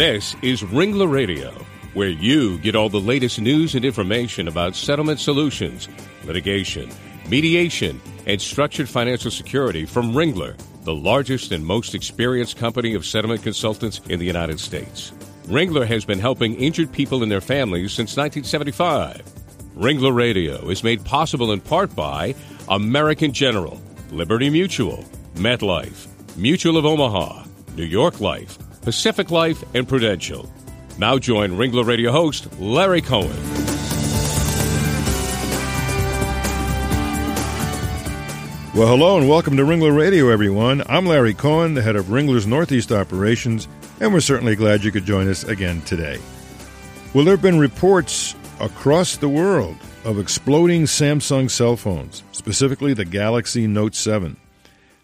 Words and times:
This 0.00 0.34
is 0.40 0.62
Ringler 0.62 1.12
Radio, 1.12 1.50
where 1.92 2.08
you 2.08 2.56
get 2.60 2.74
all 2.74 2.88
the 2.88 2.98
latest 2.98 3.38
news 3.38 3.74
and 3.74 3.84
information 3.84 4.48
about 4.48 4.74
settlement 4.74 5.20
solutions, 5.20 5.90
litigation, 6.24 6.88
mediation, 7.28 8.00
and 8.24 8.40
structured 8.40 8.88
financial 8.88 9.30
security 9.30 9.84
from 9.84 10.12
Ringler, 10.12 10.56
the 10.84 10.94
largest 10.94 11.52
and 11.52 11.66
most 11.66 11.94
experienced 11.94 12.56
company 12.56 12.94
of 12.94 13.04
settlement 13.04 13.42
consultants 13.42 14.00
in 14.08 14.18
the 14.18 14.24
United 14.24 14.58
States. 14.58 15.12
Ringler 15.44 15.86
has 15.86 16.06
been 16.06 16.18
helping 16.18 16.54
injured 16.54 16.90
people 16.92 17.22
and 17.22 17.30
their 17.30 17.42
families 17.42 17.92
since 17.92 18.16
1975. 18.16 19.20
Ringler 19.76 20.14
Radio 20.14 20.70
is 20.70 20.82
made 20.82 21.04
possible 21.04 21.52
in 21.52 21.60
part 21.60 21.94
by 21.94 22.34
American 22.70 23.34
General, 23.34 23.78
Liberty 24.12 24.48
Mutual, 24.48 25.04
MetLife, 25.34 26.06
Mutual 26.38 26.78
of 26.78 26.86
Omaha, 26.86 27.44
New 27.76 27.84
York 27.84 28.22
Life, 28.22 28.56
Pacific 28.82 29.30
Life, 29.30 29.62
and 29.74 29.86
Prudential. 29.86 30.50
Now 30.98 31.18
join 31.18 31.50
Ringler 31.52 31.84
Radio 31.84 32.12
host 32.12 32.58
Larry 32.58 33.02
Cohen. 33.02 33.36
Well, 38.74 38.88
hello 38.88 39.18
and 39.18 39.28
welcome 39.28 39.56
to 39.58 39.64
Ringler 39.64 39.94
Radio, 39.94 40.30
everyone. 40.30 40.82
I'm 40.88 41.04
Larry 41.04 41.34
Cohen, 41.34 41.74
the 41.74 41.82
head 41.82 41.96
of 41.96 42.06
Ringler's 42.06 42.46
Northeast 42.46 42.90
Operations, 42.90 43.68
and 44.00 44.14
we're 44.14 44.20
certainly 44.20 44.56
glad 44.56 44.82
you 44.82 44.92
could 44.92 45.04
join 45.04 45.28
us 45.28 45.44
again 45.44 45.82
today. 45.82 46.18
Well, 47.12 47.24
there 47.24 47.34
have 47.34 47.42
been 47.42 47.58
reports 47.58 48.34
across 48.60 49.16
the 49.16 49.28
world 49.28 49.76
of 50.04 50.18
exploding 50.18 50.84
Samsung 50.84 51.50
cell 51.50 51.76
phones, 51.76 52.22
specifically 52.32 52.94
the 52.94 53.04
Galaxy 53.04 53.66
Note 53.66 53.94
7. 53.94 54.38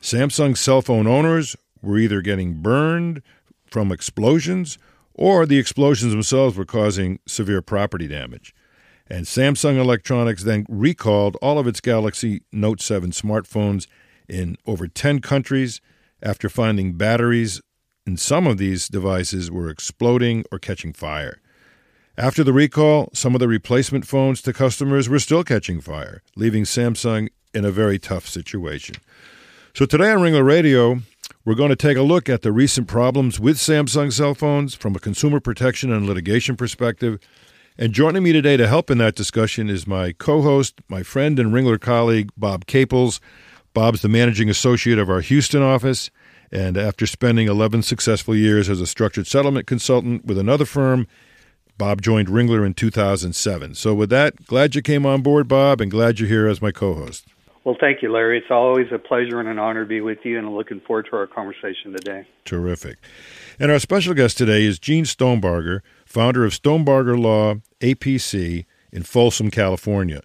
Samsung 0.00 0.56
cell 0.56 0.80
phone 0.80 1.06
owners 1.06 1.56
were 1.82 1.98
either 1.98 2.22
getting 2.22 2.54
burned 2.54 3.20
from 3.70 3.92
explosions 3.92 4.78
or 5.14 5.46
the 5.46 5.58
explosions 5.58 6.12
themselves 6.12 6.56
were 6.56 6.64
causing 6.64 7.18
severe 7.26 7.62
property 7.62 8.06
damage. 8.06 8.54
And 9.08 9.24
Samsung 9.24 9.78
Electronics 9.78 10.42
then 10.42 10.66
recalled 10.68 11.36
all 11.40 11.58
of 11.58 11.66
its 11.66 11.80
Galaxy 11.80 12.42
Note 12.52 12.80
7 12.80 13.12
smartphones 13.12 13.86
in 14.28 14.56
over 14.66 14.88
10 14.88 15.20
countries 15.20 15.80
after 16.22 16.48
finding 16.48 16.94
batteries 16.94 17.60
in 18.06 18.16
some 18.16 18.46
of 18.46 18.58
these 18.58 18.88
devices 18.88 19.50
were 19.50 19.70
exploding 19.70 20.44
or 20.50 20.58
catching 20.58 20.92
fire. 20.92 21.40
After 22.18 22.42
the 22.42 22.52
recall, 22.52 23.10
some 23.12 23.34
of 23.34 23.40
the 23.40 23.48
replacement 23.48 24.06
phones 24.06 24.40
to 24.42 24.52
customers 24.52 25.08
were 25.08 25.18
still 25.18 25.44
catching 25.44 25.80
fire, 25.80 26.22
leaving 26.34 26.64
Samsung 26.64 27.28
in 27.52 27.64
a 27.64 27.70
very 27.70 27.98
tough 27.98 28.26
situation. 28.26 28.96
So 29.74 29.84
today 29.84 30.10
on 30.10 30.20
Ringler 30.20 30.44
Radio, 30.44 31.00
we're 31.46 31.54
going 31.54 31.70
to 31.70 31.76
take 31.76 31.96
a 31.96 32.02
look 32.02 32.28
at 32.28 32.42
the 32.42 32.50
recent 32.50 32.88
problems 32.88 33.38
with 33.38 33.56
Samsung 33.56 34.12
cell 34.12 34.34
phones 34.34 34.74
from 34.74 34.96
a 34.96 34.98
consumer 34.98 35.38
protection 35.38 35.92
and 35.92 36.04
litigation 36.04 36.56
perspective. 36.56 37.20
And 37.78 37.92
joining 37.92 38.24
me 38.24 38.32
today 38.32 38.56
to 38.56 38.66
help 38.66 38.90
in 38.90 38.98
that 38.98 39.14
discussion 39.14 39.70
is 39.70 39.86
my 39.86 40.10
co 40.10 40.42
host, 40.42 40.80
my 40.88 41.04
friend 41.04 41.38
and 41.38 41.52
Ringler 41.52 41.80
colleague, 41.80 42.30
Bob 42.36 42.66
Caples. 42.66 43.20
Bob's 43.74 44.02
the 44.02 44.08
managing 44.08 44.50
associate 44.50 44.98
of 44.98 45.08
our 45.08 45.20
Houston 45.20 45.62
office. 45.62 46.10
And 46.50 46.76
after 46.76 47.06
spending 47.06 47.46
11 47.46 47.82
successful 47.82 48.34
years 48.34 48.68
as 48.68 48.80
a 48.80 48.86
structured 48.86 49.28
settlement 49.28 49.68
consultant 49.68 50.24
with 50.24 50.38
another 50.38 50.64
firm, 50.64 51.06
Bob 51.78 52.02
joined 52.02 52.26
Ringler 52.26 52.66
in 52.66 52.74
2007. 52.74 53.76
So, 53.76 53.94
with 53.94 54.10
that, 54.10 54.46
glad 54.46 54.74
you 54.74 54.82
came 54.82 55.06
on 55.06 55.22
board, 55.22 55.46
Bob, 55.46 55.80
and 55.80 55.92
glad 55.92 56.18
you're 56.18 56.28
here 56.28 56.48
as 56.48 56.60
my 56.60 56.72
co 56.72 56.94
host. 56.94 57.26
Well, 57.66 57.76
thank 57.80 58.00
you, 58.00 58.12
Larry. 58.12 58.38
It's 58.38 58.46
always 58.48 58.86
a 58.92 58.98
pleasure 58.98 59.40
and 59.40 59.48
an 59.48 59.58
honor 59.58 59.82
to 59.82 59.88
be 59.88 60.00
with 60.00 60.18
you, 60.22 60.38
and 60.38 60.46
I'm 60.46 60.54
looking 60.54 60.78
forward 60.86 61.08
to 61.10 61.16
our 61.16 61.26
conversation 61.26 61.90
today. 61.90 62.24
Terrific. 62.44 62.98
And 63.58 63.72
our 63.72 63.80
special 63.80 64.14
guest 64.14 64.38
today 64.38 64.62
is 64.62 64.78
Gene 64.78 65.02
Stonebarger, 65.02 65.80
founder 66.04 66.44
of 66.44 66.52
Stonebarger 66.52 67.18
Law, 67.20 67.56
APC, 67.80 68.66
in 68.92 69.02
Folsom, 69.02 69.50
California. 69.50 70.20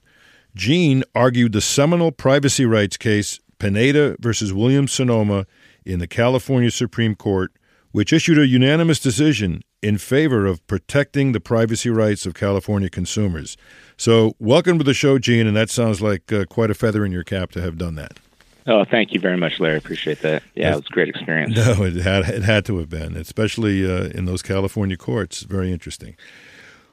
Gene 0.54 1.04
argued 1.16 1.54
the 1.54 1.62
seminal 1.62 2.12
privacy 2.12 2.64
rights 2.64 2.96
case 2.96 3.40
Pineda 3.58 4.18
versus 4.20 4.54
Williams 4.54 4.92
Sonoma 4.92 5.48
in 5.84 5.98
the 5.98 6.06
California 6.06 6.70
Supreme 6.70 7.16
Court, 7.16 7.52
which 7.92 8.14
issued 8.14 8.38
a 8.38 8.46
unanimous 8.46 9.00
decision 9.00 9.64
in 9.82 9.98
favor 9.98 10.46
of 10.46 10.66
protecting 10.68 11.32
the 11.32 11.40
privacy 11.40 11.90
rights 11.90 12.26
of 12.26 12.34
California 12.34 12.90
consumers. 12.90 13.58
So, 13.98 14.36
welcome 14.40 14.78
to 14.78 14.84
the 14.84 14.94
show, 14.94 15.20
Gene, 15.20 15.48
and 15.48 15.56
that 15.56 15.70
sounds 15.70 16.02
like 16.02 16.32
uh, 16.32 16.46
quite 16.46 16.70
a 16.70 16.74
feather 16.74 17.06
in 17.06 17.12
your 17.12 17.24
cap 17.24 17.52
to 17.52 17.62
have 17.62 17.78
done 17.78 17.96
that. 17.96 18.20
Oh, 18.68 18.86
thank 18.86 19.12
you 19.12 19.20
very 19.20 19.38
much, 19.38 19.60
Larry. 19.60 19.78
Appreciate 19.78 20.22
that. 20.22 20.44
Yeah, 20.56 20.74
it 20.74 20.76
was 20.76 20.86
a 20.86 20.94
great 20.94 21.10
experience. 21.10 21.56
No, 21.56 21.84
it 21.84 21.96
had 21.96 22.30
it 22.30 22.44
had 22.44 22.66
to 22.66 22.78
have 22.78 22.90
been, 22.90 23.18
especially 23.18 23.86
uh, 23.86 24.10
in 24.10 24.26
those 24.26 24.42
California 24.42 24.98
courts. 24.98 25.42
Very 25.42 25.72
interesting. 25.72 26.16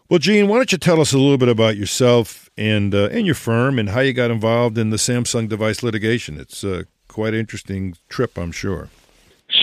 Well, 0.09 0.19
Gene, 0.19 0.49
why 0.49 0.57
don't 0.57 0.73
you 0.73 0.79
tell 0.79 1.03
us 1.03 1.13
a 1.13 1.19
little 1.19 1.37
bit 1.37 1.51
about 1.51 1.77
yourself 1.77 2.49
and 2.57 2.95
uh, 2.95 3.09
and 3.13 3.27
your 3.27 3.35
firm 3.35 3.79
and 3.79 3.91
how 3.91 4.01
you 4.01 4.15
got 4.15 4.31
involved 4.31 4.79
in 4.79 4.89
the 4.89 4.97
Samsung 4.97 5.49
device 5.49 5.83
litigation? 5.83 6.41
It's 6.41 6.65
uh, 6.65 6.85
quite 7.09 7.35
interesting 7.35 7.97
trip, 8.09 8.39
I'm 8.39 8.53
sure. 8.53 8.89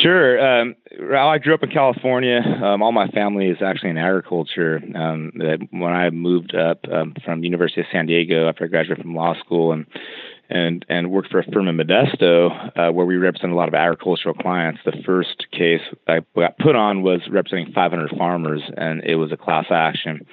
Sure. 0.06 0.62
Um, 0.62 0.76
I 1.18 1.40
grew 1.40 1.56
up 1.56 1.64
in 1.64 1.72
California. 1.72 2.40
Um, 2.40 2.84
all 2.84 2.92
my 2.92 3.08
family 3.08 3.48
is 3.48 3.58
actually 3.66 3.90
in 3.90 3.98
agriculture. 3.98 4.80
Um, 4.94 5.32
when 5.72 5.94
I 5.94 6.12
moved 6.12 6.54
up 6.54 6.82
um, 6.94 7.16
from 7.26 7.44
University 7.44 7.82
of 7.82 7.88
San 7.92 8.06
Diego 8.06 8.48
after 8.48 8.66
I 8.66 8.68
graduated 8.68 9.02
from 9.02 9.16
law 9.16 9.34
school 9.40 9.72
and 9.72 9.88
and 10.50 10.86
and 10.90 11.12
worked 11.12 11.32
for 11.32 11.40
a 11.40 11.52
firm 11.52 11.68
in 11.68 11.78
Modesto 11.78 12.52
uh, 12.78 12.92
where 12.92 13.06
we 13.06 13.18
represent 13.18 13.52
a 13.52 13.56
lot 13.56 13.68
of 13.68 13.74
agricultural 13.74 14.36
clients. 14.36 14.80
The 14.86 15.02
first 15.06 15.48
case 15.52 15.82
I 16.08 16.20
got 16.36 16.58
put 16.58 16.76
on 16.76 17.02
was 17.02 17.22
representing 17.30 17.74
500 17.74 18.12
farmers, 18.18 18.62
and 18.78 19.04
it 19.04 19.16
was 19.16 19.32
a 19.32 19.38
class 19.38 19.66
action. 19.72 20.26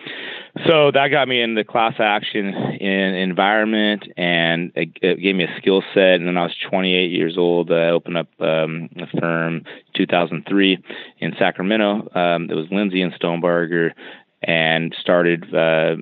So 0.67 0.91
that 0.91 1.09
got 1.09 1.29
me 1.29 1.41
into 1.41 1.65
class 1.65 1.95
action 1.99 2.49
in 2.49 3.15
environment, 3.15 4.05
and 4.17 4.73
it, 4.75 4.91
it 5.01 5.21
gave 5.21 5.35
me 5.35 5.45
a 5.45 5.57
skill 5.59 5.83
set. 5.95 6.15
And 6.15 6.27
then 6.27 6.37
I 6.37 6.43
was 6.43 6.55
28 6.69 7.11
years 7.11 7.39
old. 7.39 7.73
I 7.73 7.89
opened 7.89 8.19
up 8.19 8.29
um, 8.41 8.91
a 8.97 9.07
firm 9.19 9.65
2003 9.95 10.79
in 11.19 11.35
Sacramento. 11.39 12.09
Um, 12.15 12.51
it 12.51 12.55
was 12.55 12.67
Lindsay 12.71 13.03
and 13.03 13.15
Stonebarger, 13.15 13.93
and 14.43 14.95
started 15.01 15.55
uh, 15.55 15.97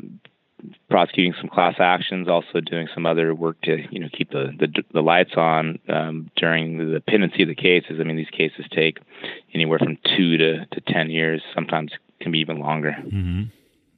prosecuting 0.89 1.35
some 1.41 1.49
class 1.49 1.77
actions, 1.79 2.29
also 2.29 2.61
doing 2.61 2.89
some 2.95 3.07
other 3.07 3.35
work 3.35 3.61
to 3.63 3.79
you 3.91 4.01
know 4.01 4.09
keep 4.13 4.31
the 4.31 4.53
the, 4.59 4.83
the 4.93 5.01
lights 5.01 5.33
on 5.37 5.79
um, 5.89 6.31
during 6.37 6.93
the 6.93 7.01
pendency 7.01 7.43
of 7.43 7.49
the 7.49 7.55
cases. 7.55 7.99
I 8.01 8.05
mean, 8.05 8.17
these 8.17 8.31
cases 8.31 8.67
take 8.71 8.99
anywhere 9.55 9.79
from 9.79 9.99
two 10.17 10.37
to, 10.39 10.67
to 10.67 10.81
ten 10.87 11.11
years. 11.11 11.43
Sometimes 11.55 11.93
can 12.21 12.33
be 12.33 12.39
even 12.39 12.59
longer. 12.59 12.97
Mm-hmm. 12.99 13.45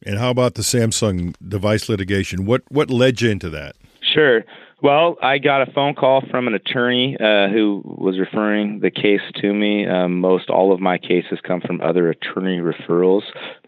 And 0.05 0.19
how 0.19 0.31
about 0.31 0.55
the 0.55 0.63
Samsung 0.63 1.35
device 1.47 1.89
litigation? 1.89 2.47
What 2.47 2.63
what 2.69 2.91
led 2.91 3.21
you 3.21 3.31
into 3.31 3.51
that? 3.51 3.77
Sure. 4.01 4.45
Well, 4.83 5.17
I 5.23 5.39
got 5.39 5.63
a 5.63 5.73
phone 5.73 5.95
call 5.95 6.23
from 6.29 6.49
an 6.49 6.55
attorney 6.55 7.17
uh, 7.17 7.49
who 7.49 7.83
was 7.85 8.19
referring 8.19 8.81
the 8.81 8.91
case 8.91 9.21
to 9.37 9.55
me. 9.55 9.87
Um, 9.87 10.19
most 10.19 10.51
all 10.51 10.73
of 10.73 10.81
my 10.81 10.99
cases 10.99 11.39
come 11.47 11.61
from 11.61 11.81
other 11.81 12.11
attorney 12.11 12.59
referrals 12.59 13.23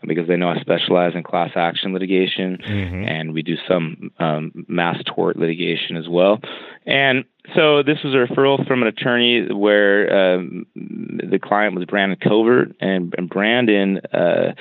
because 0.05 0.27
they 0.27 0.35
know 0.35 0.49
I 0.49 0.59
specialize 0.59 1.15
in 1.15 1.23
class 1.23 1.51
action 1.55 1.93
litigation, 1.93 2.59
mm-hmm. 2.59 3.05
and 3.05 3.33
we 3.33 3.43
do 3.43 3.55
some 3.69 4.11
um, 4.19 4.67
mass 4.67 4.97
tort 5.07 5.37
litigation 5.37 5.97
as 5.97 6.09
well. 6.09 6.41
And 6.85 7.25
so 7.55 7.83
this 7.83 7.99
was 8.03 8.15
a 8.15 8.33
referral 8.33 8.67
from 8.67 8.81
an 8.81 8.89
attorney 8.89 9.53
where 9.53 10.35
um, 10.35 10.65
the 10.75 11.39
client 11.39 11.75
was 11.75 11.85
Brandon 11.85 12.19
Covert, 12.19 12.75
and, 12.81 13.15
and 13.19 13.29
Brandon, 13.29 14.01
uh, 14.15 14.55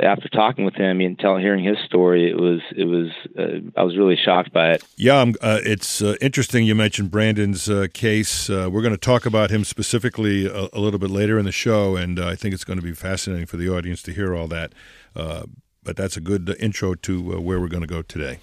after 0.00 0.28
talking 0.28 0.64
with 0.64 0.74
him 0.74 1.00
and 1.00 1.16
telling, 1.16 1.40
hearing 1.40 1.64
his 1.64 1.76
story, 1.86 2.28
it 2.28 2.36
was 2.36 2.60
it 2.76 2.84
was 2.84 3.10
uh, 3.38 3.80
I 3.80 3.84
was 3.84 3.96
really 3.96 4.16
shocked 4.16 4.52
by 4.52 4.72
it. 4.72 4.84
Yeah, 4.96 5.20
uh, 5.40 5.60
it's 5.62 6.02
uh, 6.02 6.16
interesting. 6.20 6.66
You 6.66 6.74
mentioned 6.74 7.12
Brandon's 7.12 7.70
uh, 7.70 7.86
case. 7.94 8.50
Uh, 8.50 8.68
we're 8.72 8.82
going 8.82 8.94
to 8.94 8.98
talk 8.98 9.24
about 9.24 9.50
him 9.50 9.62
specifically 9.62 10.46
a, 10.46 10.68
a, 10.72 10.80
little 10.80 10.98
bit 10.98 11.10
later 11.10 11.38
in 11.38 11.44
the 11.44 11.52
show, 11.52 11.94
and 11.94 12.18
I 12.18 12.34
think 12.34 12.54
it's 12.54 12.64
going 12.64 12.80
to 12.80 12.84
be 12.84 12.92
fascinating 12.92 13.46
for 13.46 13.56
the 13.56 13.68
audience 13.68 14.02
to 14.02 14.12
hear 14.12 14.34
all 14.34 14.48
that. 14.48 14.72
but 15.14 15.96
that's 15.96 16.16
a 16.16 16.20
good 16.20 16.56
intro 16.58 16.96
to 16.96 17.40
where 17.40 17.60
we're 17.60 17.68
going 17.68 17.82
to 17.82 17.86
go 17.86 18.02
today. 18.02 18.40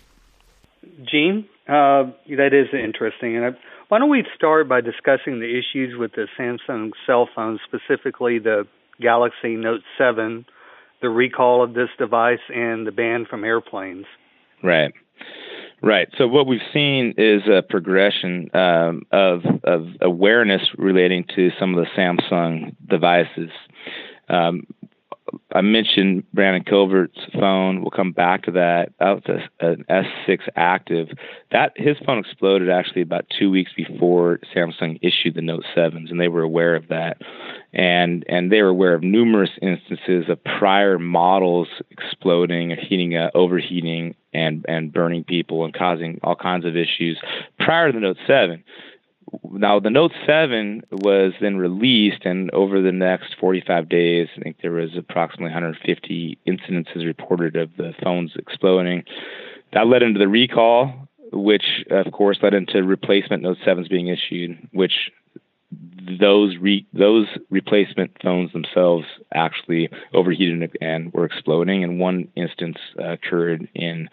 Gene, 1.03 1.49
that 1.67 2.53
is 2.53 2.67
interesting, 2.73 3.35
and 3.35 3.45
I 3.45 3.51
why 3.93 3.99
don't 3.99 4.09
we 4.09 4.25
start 4.35 4.67
by 4.67 4.81
discussing 4.81 5.39
the 5.39 5.55
issues 5.55 5.95
with 5.95 6.13
the 6.13 6.25
Samsung 6.35 6.93
cell 7.05 7.29
phone, 7.35 7.59
specifically 7.63 8.39
the 8.39 8.65
Galaxy 8.99 9.55
Note 9.55 9.81
7, 9.99 10.47
the 11.03 11.09
recall 11.09 11.63
of 11.63 11.75
this 11.75 11.89
device, 11.99 12.39
and 12.49 12.87
the 12.87 12.91
ban 12.91 13.27
from 13.29 13.43
airplanes? 13.43 14.07
Right. 14.63 14.95
Right. 15.83 16.07
So 16.17 16.27
what 16.27 16.47
we've 16.47 16.59
seen 16.73 17.13
is 17.19 17.43
a 17.47 17.61
progression 17.61 18.49
um, 18.55 19.03
of 19.11 19.43
of 19.63 19.85
awareness 20.01 20.63
relating 20.75 21.25
to 21.35 21.51
some 21.59 21.77
of 21.77 21.85
the 21.85 21.91
Samsung 21.95 22.75
devices. 22.89 23.51
Um, 24.27 24.65
I 25.53 25.61
mentioned 25.61 26.23
Brandon 26.33 26.63
Covert's 26.63 27.19
phone. 27.31 27.81
We'll 27.81 27.91
come 27.91 28.11
back 28.11 28.43
to 28.43 28.51
that. 28.51 28.91
That 28.99 29.11
was 29.11 29.39
a, 29.61 29.67
an 29.67 29.85
S6 29.87 30.39
Active. 30.55 31.09
That 31.51 31.73
his 31.75 31.95
phone 32.05 32.17
exploded 32.17 32.69
actually 32.71 33.03
about 33.03 33.27
two 33.37 33.51
weeks 33.51 33.71
before 33.75 34.39
Samsung 34.53 34.97
issued 35.03 35.35
the 35.35 35.41
Note 35.41 35.63
7s, 35.75 36.09
and 36.09 36.19
they 36.19 36.27
were 36.27 36.41
aware 36.41 36.75
of 36.75 36.87
that. 36.87 37.21
And 37.71 38.25
and 38.27 38.51
they 38.51 38.61
were 38.63 38.69
aware 38.69 38.95
of 38.95 39.03
numerous 39.03 39.51
instances 39.61 40.25
of 40.27 40.43
prior 40.43 40.97
models 40.97 41.67
exploding 41.91 42.71
heating, 42.71 43.15
uh, 43.15 43.29
overheating, 43.35 44.15
and 44.33 44.65
and 44.67 44.91
burning 44.91 45.23
people 45.23 45.65
and 45.65 45.73
causing 45.73 46.19
all 46.23 46.35
kinds 46.35 46.65
of 46.65 46.75
issues 46.75 47.19
prior 47.59 47.91
to 47.91 47.93
the 47.93 47.99
Note 47.99 48.17
7 48.25 48.63
now 49.51 49.79
the 49.79 49.89
Note 49.89 50.11
7 50.25 50.83
was 50.91 51.33
then 51.41 51.57
released, 51.57 52.25
and 52.25 52.51
over 52.51 52.81
the 52.81 52.91
next 52.91 53.35
45 53.39 53.89
days, 53.89 54.27
I 54.37 54.41
think 54.41 54.57
there 54.61 54.71
was 54.71 54.95
approximately 54.97 55.51
150 55.51 56.37
incidences 56.47 57.05
reported 57.05 57.55
of 57.55 57.69
the 57.77 57.93
phones 58.03 58.33
exploding. 58.35 59.03
That 59.73 59.87
led 59.87 60.03
into 60.03 60.19
the 60.19 60.27
recall, 60.27 61.07
which 61.31 61.85
of 61.89 62.11
course 62.11 62.37
led 62.41 62.53
into 62.53 62.83
replacement 62.83 63.43
Note 63.43 63.57
7s 63.65 63.89
being 63.89 64.07
issued, 64.07 64.69
which 64.71 65.11
those 66.19 66.57
re- 66.57 66.85
those 66.93 67.27
replacement 67.49 68.11
phones 68.21 68.51
themselves 68.51 69.05
actually 69.33 69.89
overheated 70.13 70.77
and 70.81 71.13
were 71.13 71.25
exploding. 71.25 71.83
And 71.83 71.99
one 71.99 72.27
instance 72.35 72.77
uh, 72.99 73.13
occurred 73.13 73.67
in 73.73 74.09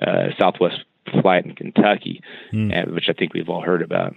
uh, 0.00 0.28
Southwest 0.38 0.84
flight 1.22 1.44
in 1.44 1.54
Kentucky, 1.54 2.22
mm. 2.52 2.72
and, 2.72 2.94
which 2.94 3.08
I 3.08 3.12
think 3.12 3.34
we've 3.34 3.48
all 3.48 3.62
heard 3.62 3.82
about. 3.82 4.14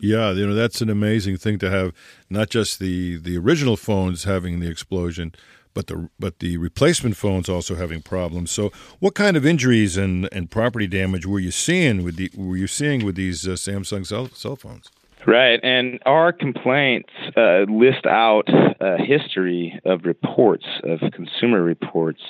Yeah, 0.00 0.32
you 0.32 0.46
know 0.46 0.54
that's 0.54 0.80
an 0.80 0.90
amazing 0.90 1.36
thing 1.36 1.58
to 1.58 1.70
have. 1.70 1.92
Not 2.30 2.50
just 2.50 2.78
the 2.78 3.18
the 3.18 3.36
original 3.38 3.76
phones 3.76 4.24
having 4.24 4.60
the 4.60 4.68
explosion, 4.68 5.34
but 5.74 5.88
the 5.88 6.08
but 6.18 6.38
the 6.38 6.56
replacement 6.56 7.16
phones 7.16 7.48
also 7.48 7.74
having 7.74 8.00
problems. 8.00 8.50
So, 8.50 8.70
what 9.00 9.14
kind 9.14 9.36
of 9.36 9.44
injuries 9.44 9.96
and, 9.96 10.28
and 10.32 10.50
property 10.50 10.86
damage 10.86 11.26
were 11.26 11.40
you 11.40 11.50
seeing 11.50 12.02
with 12.02 12.16
the 12.16 12.30
were 12.36 12.56
you 12.56 12.68
seeing 12.68 13.04
with 13.04 13.16
these 13.16 13.46
uh, 13.46 13.52
Samsung 13.52 14.06
cell, 14.06 14.28
cell 14.28 14.56
phones? 14.56 14.90
Right, 15.26 15.58
and 15.62 16.00
our 16.04 16.32
complaints 16.32 17.10
uh, 17.36 17.62
list 17.62 18.04
out 18.06 18.48
a 18.80 18.98
history 19.02 19.80
of 19.84 20.04
reports 20.04 20.66
of 20.84 21.00
consumer 21.12 21.62
reports, 21.62 22.20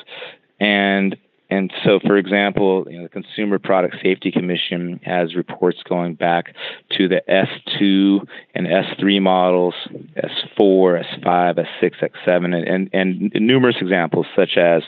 and 0.60 1.17
and 1.54 1.72
so, 1.84 2.00
for 2.04 2.16
example, 2.16 2.84
you 2.90 2.98
know, 2.98 3.04
the 3.04 3.08
Consumer 3.08 3.60
Product 3.60 3.94
Safety 4.02 4.32
Commission 4.32 4.98
has 5.04 5.36
reports 5.36 5.78
going 5.88 6.14
back 6.14 6.52
to 6.96 7.06
the 7.06 7.22
S2 7.28 8.26
and 8.56 8.66
S3 8.66 9.22
models, 9.22 9.74
S4, 10.16 11.04
S5, 11.20 11.64
S6, 11.80 12.10
S7, 12.26 12.44
and, 12.56 12.90
and, 12.92 13.30
and 13.32 13.46
numerous 13.46 13.76
examples 13.80 14.26
such 14.34 14.56
as 14.56 14.82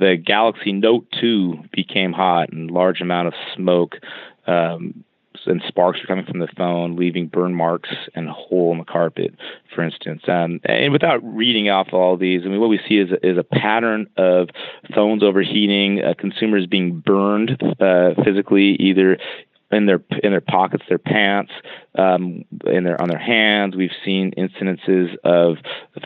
the 0.00 0.16
Galaxy 0.16 0.72
Note 0.72 1.06
2 1.20 1.66
became 1.72 2.12
hot 2.12 2.52
and 2.52 2.68
large 2.68 3.00
amount 3.00 3.28
of 3.28 3.34
smoke 3.54 3.94
um, 4.48 5.04
and 5.46 5.62
sparks 5.66 6.00
are 6.02 6.06
coming 6.06 6.24
from 6.24 6.38
the 6.38 6.48
phone, 6.56 6.96
leaving 6.96 7.26
burn 7.26 7.54
marks 7.54 7.90
and 8.14 8.28
a 8.28 8.32
hole 8.32 8.72
in 8.72 8.78
the 8.78 8.84
carpet, 8.84 9.34
for 9.74 9.82
instance. 9.82 10.22
Um, 10.28 10.60
and 10.64 10.92
without 10.92 11.20
reading 11.22 11.68
off 11.68 11.88
all 11.92 12.16
these, 12.16 12.42
I 12.44 12.48
mean, 12.48 12.60
what 12.60 12.70
we 12.70 12.80
see 12.88 12.98
is, 12.98 13.10
is 13.22 13.38
a 13.38 13.44
pattern 13.44 14.06
of 14.16 14.48
phones 14.94 15.22
overheating, 15.22 16.02
uh, 16.02 16.14
consumers 16.18 16.66
being 16.66 17.00
burned 17.00 17.62
uh, 17.80 18.10
physically, 18.24 18.76
either 18.80 19.18
in 19.72 19.86
their 19.86 20.02
in 20.22 20.30
their 20.30 20.42
pockets, 20.42 20.84
their 20.88 20.98
pants, 20.98 21.50
um, 21.96 22.44
in 22.66 22.84
their 22.84 23.00
on 23.00 23.08
their 23.08 23.18
hands. 23.18 23.74
We've 23.74 23.90
seen 24.04 24.32
incidences 24.36 25.16
of 25.24 25.56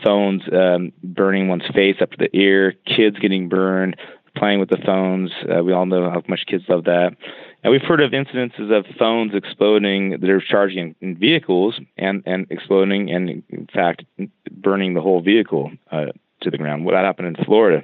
phones 0.03 0.43
um, 0.51 0.93
burning 1.03 1.49
one's 1.49 1.67
face 1.73 1.97
up 2.01 2.11
to 2.11 2.17
the 2.17 2.35
ear, 2.35 2.73
kids 2.85 3.19
getting 3.19 3.49
burned, 3.49 3.97
playing 4.35 4.59
with 4.59 4.69
the 4.69 4.77
phones. 4.77 5.31
Uh, 5.43 5.63
we 5.63 5.73
all 5.73 5.85
know 5.85 6.09
how 6.09 6.23
much 6.27 6.45
kids 6.47 6.63
love 6.69 6.85
that. 6.85 7.15
And 7.63 7.71
we've 7.71 7.81
heard 7.81 8.01
of 8.01 8.11
incidences 8.11 8.71
of 8.71 8.85
phones 8.97 9.33
exploding 9.33 10.11
that 10.11 10.29
are 10.29 10.41
charging 10.41 10.95
in 11.01 11.17
vehicles 11.17 11.79
and, 11.97 12.23
and 12.25 12.47
exploding 12.49 13.11
and, 13.11 13.43
in 13.49 13.67
fact, 13.73 14.03
burning 14.51 14.93
the 14.93 15.01
whole 15.01 15.21
vehicle 15.21 15.71
uh, 15.91 16.05
to 16.41 16.51
the 16.51 16.57
ground. 16.57 16.85
What 16.85 16.93
happened 16.93 17.35
in 17.35 17.45
Florida. 17.45 17.83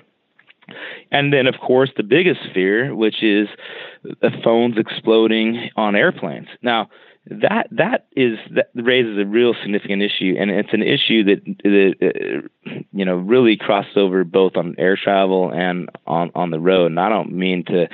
And 1.12 1.34
then, 1.34 1.48
of 1.48 1.56
course, 1.60 1.92
the 1.98 2.04
biggest 2.04 2.40
fear, 2.54 2.96
which 2.96 3.22
is 3.22 3.50
the 4.04 4.32
phones 4.44 4.78
exploding 4.78 5.70
on 5.76 5.96
airplanes. 5.96 6.48
Now, 6.62 6.90
that 7.26 7.68
that 7.72 8.08
is 8.16 8.38
that 8.52 8.70
raises 8.76 9.18
a 9.18 9.26
real 9.26 9.54
significant 9.62 10.02
issue, 10.02 10.36
and 10.38 10.52
it's 10.52 10.74
an 10.74 10.84
issue 10.84 11.24
that, 11.24 11.46
that 11.64 11.96
uh, 12.02 12.72
you 12.92 13.06
know 13.06 13.16
really 13.16 13.56
crosses 13.56 13.96
over 13.96 14.24
both 14.24 14.58
on 14.58 14.76
air 14.78 14.98
travel 15.02 15.52
and 15.54 15.90
on 16.06 16.32
on 16.36 16.52
the 16.52 16.60
road. 16.60 16.88
And 16.88 17.00
I 17.00 17.08
don't 17.08 17.32
mean 17.32 17.64
to 17.66 17.88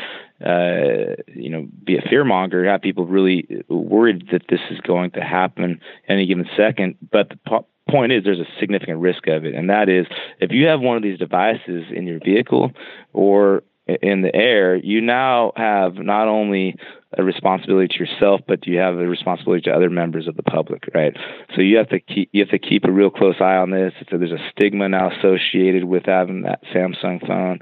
uh, 0.45 1.15
you 1.27 1.49
know, 1.49 1.67
be 1.83 1.97
a 1.97 2.01
fearmonger, 2.01 2.65
have 2.71 2.81
people 2.81 3.05
really 3.05 3.45
worried 3.67 4.29
that 4.31 4.43
this 4.49 4.61
is 4.71 4.79
going 4.79 5.11
to 5.11 5.21
happen 5.21 5.81
any 6.07 6.25
given 6.25 6.45
second. 6.55 6.95
But 7.11 7.29
the 7.29 7.39
po- 7.45 7.67
point 7.89 8.13
is, 8.13 8.23
there's 8.23 8.39
a 8.39 8.47
significant 8.59 8.99
risk 8.99 9.27
of 9.27 9.43
it, 9.43 9.53
and 9.53 9.69
that 9.69 9.89
is 9.89 10.05
if 10.39 10.51
you 10.51 10.67
have 10.67 10.79
one 10.79 10.95
of 10.95 11.03
these 11.03 11.19
devices 11.19 11.83
in 11.93 12.07
your 12.07 12.19
vehicle 12.19 12.71
or 13.11 13.63
in 14.01 14.21
the 14.21 14.35
air, 14.35 14.75
you 14.75 15.01
now 15.01 15.51
have 15.55 15.95
not 15.95 16.27
only 16.27 16.75
a 17.17 17.23
responsibility 17.23 17.87
to 17.87 18.03
yourself, 18.03 18.41
but 18.47 18.67
you 18.67 18.77
have 18.77 18.95
a 18.95 19.07
responsibility 19.07 19.63
to 19.63 19.71
other 19.71 19.89
members 19.89 20.27
of 20.27 20.35
the 20.35 20.43
public, 20.43 20.83
right? 20.93 21.15
So 21.55 21.61
you 21.61 21.77
have 21.77 21.89
to 21.89 21.99
keep 21.99 22.29
you 22.31 22.41
have 22.41 22.49
to 22.49 22.59
keep 22.59 22.85
a 22.85 22.91
real 22.91 23.09
close 23.09 23.35
eye 23.39 23.55
on 23.55 23.71
this. 23.71 23.93
So 24.09 24.17
there's 24.17 24.31
a 24.31 24.49
stigma 24.51 24.89
now 24.89 25.09
associated 25.11 25.85
with 25.85 26.03
having 26.05 26.43
that 26.43 26.61
Samsung 26.73 27.25
phone, 27.25 27.59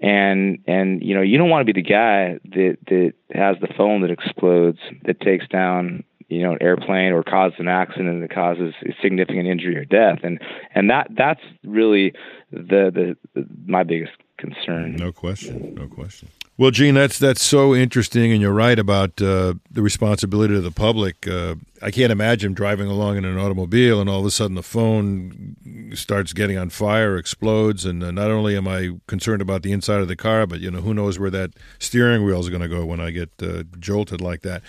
and 0.00 0.58
and 0.66 1.02
you 1.02 1.14
know 1.14 1.22
you 1.22 1.36
don't 1.36 1.50
want 1.50 1.66
to 1.66 1.72
be 1.72 1.78
the 1.78 1.86
guy 1.86 2.38
that 2.44 2.78
that 2.86 3.12
has 3.32 3.56
the 3.60 3.72
phone 3.76 4.00
that 4.02 4.10
explodes 4.10 4.78
that 5.04 5.20
takes 5.20 5.46
down 5.48 6.04
you 6.28 6.42
know 6.42 6.52
an 6.52 6.58
airplane 6.60 7.12
or 7.12 7.22
causes 7.22 7.58
an 7.58 7.68
accident 7.68 8.20
that 8.20 8.34
causes 8.34 8.74
significant 9.00 9.46
injury 9.46 9.76
or 9.76 9.84
death 9.84 10.18
and 10.22 10.40
and 10.74 10.90
that 10.90 11.08
that's 11.16 11.40
really 11.64 12.12
the 12.50 13.16
the 13.34 13.46
my 13.66 13.84
biggest 13.84 14.12
concern 14.38 14.96
no 14.96 15.12
question 15.12 15.74
no 15.74 15.86
question 15.86 16.28
well, 16.58 16.70
Gene, 16.70 16.94
that's 16.94 17.18
that's 17.18 17.44
so 17.44 17.74
interesting, 17.74 18.32
and 18.32 18.40
you're 18.40 18.50
right 18.50 18.78
about 18.78 19.20
uh, 19.20 19.54
the 19.70 19.82
responsibility 19.82 20.56
of 20.56 20.62
the 20.62 20.70
public. 20.70 21.28
Uh, 21.28 21.56
I 21.82 21.90
can't 21.90 22.10
imagine 22.10 22.54
driving 22.54 22.88
along 22.88 23.18
in 23.18 23.26
an 23.26 23.36
automobile 23.36 24.00
and 24.00 24.08
all 24.08 24.20
of 24.20 24.24
a 24.24 24.30
sudden 24.30 24.54
the 24.54 24.62
phone 24.62 25.92
starts 25.94 26.32
getting 26.32 26.56
on 26.56 26.70
fire, 26.70 27.18
explodes, 27.18 27.84
and 27.84 28.02
uh, 28.02 28.10
not 28.10 28.30
only 28.30 28.56
am 28.56 28.66
I 28.66 28.92
concerned 29.06 29.42
about 29.42 29.64
the 29.64 29.72
inside 29.72 30.00
of 30.00 30.08
the 30.08 30.16
car, 30.16 30.46
but 30.46 30.60
you 30.60 30.70
know 30.70 30.80
who 30.80 30.94
knows 30.94 31.18
where 31.18 31.28
that 31.28 31.50
steering 31.78 32.24
wheel 32.24 32.40
is 32.40 32.48
going 32.48 32.62
to 32.62 32.68
go 32.68 32.86
when 32.86 33.00
I 33.00 33.10
get 33.10 33.28
uh, 33.42 33.64
jolted 33.78 34.22
like 34.22 34.40
that. 34.40 34.62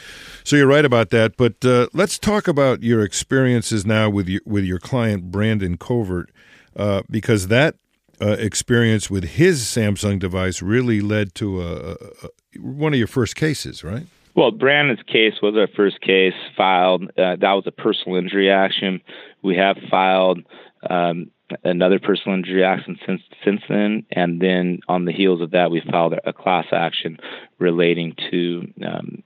So 0.43 0.57
you're 0.57 0.67
right 0.67 0.83
about 0.83 1.09
that. 1.11 1.37
But 1.37 1.63
uh, 1.63 1.87
let's 1.93 2.19
talk 2.19 2.49
about 2.49 2.83
your 2.83 3.01
experiences 3.01 3.85
now 3.85 4.09
with 4.09 4.27
your, 4.27 4.41
with 4.45 4.65
your 4.65 4.79
client 4.79 5.31
Brandon 5.31 5.77
Covert, 5.77 6.31
uh, 6.75 7.03
because 7.09 7.47
that 7.47 7.75
uh, 8.21 8.31
experience 8.31 9.09
with 9.09 9.23
his 9.23 9.61
Samsung 9.63 10.19
device 10.19 10.61
really 10.61 11.01
led 11.01 11.35
to 11.35 11.61
a, 11.61 11.75
a, 11.75 11.91
a, 11.93 12.59
one 12.59 12.93
of 12.93 12.99
your 12.99 13.07
first 13.07 13.35
cases, 13.35 13.83
right? 13.83 14.07
Well, 14.35 14.51
Brandon's 14.51 15.01
case 15.07 15.33
was 15.41 15.55
our 15.55 15.67
first 15.67 15.99
case 16.01 16.33
filed. 16.55 17.05
Uh, 17.17 17.37
that 17.37 17.53
was 17.53 17.63
a 17.65 17.71
personal 17.71 18.17
injury 18.17 18.51
action. 18.51 19.01
We 19.41 19.55
have 19.55 19.77
filed 19.89 20.39
um, 20.87 21.31
another 21.63 21.99
personal 21.99 22.37
injury 22.37 22.63
action 22.63 22.99
since 23.05 23.21
since 23.43 23.61
then, 23.67 24.05
and 24.11 24.39
then 24.39 24.79
on 24.87 25.05
the 25.05 25.11
heels 25.11 25.41
of 25.41 25.51
that, 25.51 25.71
we 25.71 25.81
filed 25.89 26.13
a, 26.13 26.33
class 26.33 26.65
action 26.71 27.17
relating 27.57 28.15
to 28.29 28.71
um, 28.85 29.23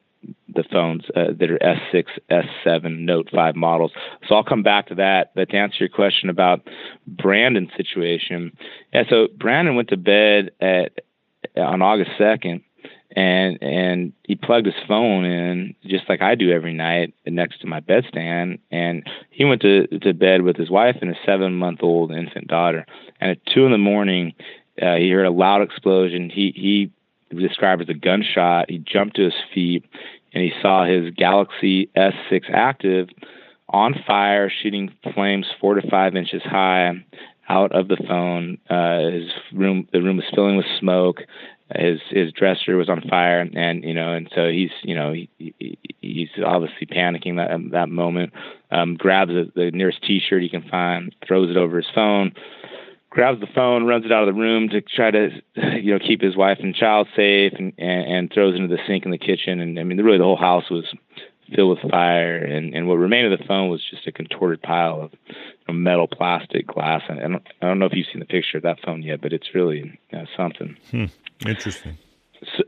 the 0.53 0.63
phones 0.71 1.03
uh, 1.15 1.33
that 1.37 1.51
are 1.51 1.59
S6, 1.59 2.05
S7, 2.29 2.99
Note 2.99 3.29
5 3.33 3.55
models. 3.55 3.91
So 4.27 4.35
I'll 4.35 4.43
come 4.43 4.63
back 4.63 4.87
to 4.87 4.95
that. 4.95 5.31
But 5.35 5.49
to 5.49 5.57
answer 5.57 5.77
your 5.79 5.89
question 5.89 6.29
about 6.29 6.61
Brandon's 7.07 7.71
situation, 7.75 8.55
yeah, 8.93 9.03
so 9.09 9.27
Brandon 9.37 9.75
went 9.75 9.89
to 9.89 9.97
bed 9.97 10.51
at 10.59 10.99
on 11.55 11.81
August 11.81 12.11
2nd, 12.19 12.63
and 13.15 13.61
and 13.61 14.13
he 14.23 14.35
plugged 14.35 14.65
his 14.65 14.75
phone 14.87 15.25
in 15.25 15.75
just 15.85 16.07
like 16.07 16.21
I 16.21 16.35
do 16.35 16.51
every 16.51 16.73
night 16.73 17.13
next 17.25 17.61
to 17.61 17.67
my 17.67 17.79
bedstand, 17.79 18.59
and 18.71 19.07
he 19.29 19.43
went 19.43 19.61
to 19.61 19.87
to 19.87 20.13
bed 20.13 20.43
with 20.43 20.55
his 20.55 20.69
wife 20.69 20.97
and 21.01 21.11
a 21.11 21.15
seven 21.25 21.55
month 21.55 21.79
old 21.81 22.11
infant 22.11 22.47
daughter. 22.47 22.85
And 23.19 23.31
at 23.31 23.45
two 23.45 23.65
in 23.65 23.71
the 23.71 23.77
morning, 23.77 24.33
uh, 24.81 24.95
he 24.95 25.09
heard 25.09 25.25
a 25.25 25.31
loud 25.31 25.61
explosion. 25.61 26.29
He 26.29 26.53
he 26.55 26.91
described 27.35 27.81
as 27.81 27.89
a 27.89 27.93
gunshot. 27.93 28.69
He 28.69 28.77
jumped 28.77 29.17
to 29.17 29.23
his 29.23 29.33
feet 29.53 29.85
and 30.33 30.43
he 30.43 30.51
saw 30.61 30.85
his 30.85 31.13
Galaxy 31.15 31.89
S6 31.95 32.43
Active 32.53 33.09
on 33.69 33.95
fire, 34.05 34.49
shooting 34.49 34.93
flames 35.13 35.47
four 35.59 35.75
to 35.75 35.89
five 35.89 36.15
inches 36.15 36.41
high 36.43 36.91
out 37.49 37.71
of 37.73 37.87
the 37.87 37.97
phone. 38.07 38.57
Uh, 38.69 39.11
his 39.11 39.29
room, 39.53 39.87
the 39.91 40.01
room 40.01 40.17
was 40.17 40.25
filling 40.33 40.57
with 40.57 40.65
smoke. 40.79 41.21
His 41.73 42.01
his 42.09 42.33
dresser 42.33 42.75
was 42.75 42.89
on 42.89 43.01
fire, 43.09 43.39
and 43.39 43.83
you 43.83 43.93
know, 43.93 44.11
and 44.11 44.29
so 44.35 44.49
he's 44.49 44.71
you 44.83 44.93
know 44.93 45.13
he, 45.13 45.29
he 45.37 45.77
he's 46.01 46.29
obviously 46.45 46.85
panicking 46.85 47.37
that 47.37 47.51
that 47.71 47.89
moment. 47.89 48.33
Um, 48.71 48.95
grabs 48.95 49.31
the, 49.31 49.51
the 49.55 49.71
nearest 49.71 50.03
T-shirt 50.03 50.41
he 50.41 50.49
can 50.49 50.67
find, 50.69 51.15
throws 51.25 51.49
it 51.49 51.57
over 51.57 51.77
his 51.77 51.87
phone 51.95 52.33
grabs 53.11 53.41
the 53.41 53.47
phone, 53.53 53.85
runs 53.85 54.05
it 54.05 54.11
out 54.11 54.27
of 54.27 54.33
the 54.33 54.41
room 54.41 54.69
to 54.69 54.81
try 54.81 55.11
to, 55.11 55.29
you 55.79 55.93
know, 55.93 55.99
keep 55.99 56.21
his 56.21 56.35
wife 56.35 56.57
and 56.61 56.73
child 56.73 57.07
safe, 57.15 57.53
and, 57.59 57.73
and, 57.77 58.11
and 58.11 58.33
throws 58.33 58.55
into 58.55 58.67
the 58.67 58.81
sink 58.87 59.05
in 59.05 59.11
the 59.11 59.17
kitchen. 59.19 59.59
And 59.59 59.77
I 59.77 59.83
mean, 59.83 60.01
really, 60.01 60.17
the 60.17 60.23
whole 60.23 60.37
house 60.37 60.71
was 60.71 60.85
filled 61.53 61.77
with 61.77 61.91
fire, 61.91 62.37
and, 62.37 62.73
and 62.73 62.87
what 62.87 62.95
remained 62.95 63.31
of 63.31 63.37
the 63.37 63.45
phone 63.45 63.69
was 63.69 63.83
just 63.91 64.07
a 64.07 64.11
contorted 64.11 64.61
pile 64.61 65.01
of 65.01 65.11
you 65.27 65.35
know, 65.67 65.73
metal, 65.73 66.07
plastic, 66.07 66.65
glass. 66.65 67.01
And 67.09 67.19
I 67.19 67.27
don't, 67.27 67.47
I 67.61 67.67
don't 67.67 67.79
know 67.79 67.85
if 67.85 67.93
you've 67.93 68.07
seen 68.11 68.19
the 68.19 68.25
picture 68.25 68.57
of 68.57 68.63
that 68.63 68.79
phone 68.83 69.03
yet, 69.03 69.21
but 69.21 69.33
it's 69.33 69.53
really 69.53 69.99
uh, 70.13 70.25
something. 70.35 70.77
Hmm. 70.89 71.05
Interesting. 71.45 71.97
So, 72.57 72.63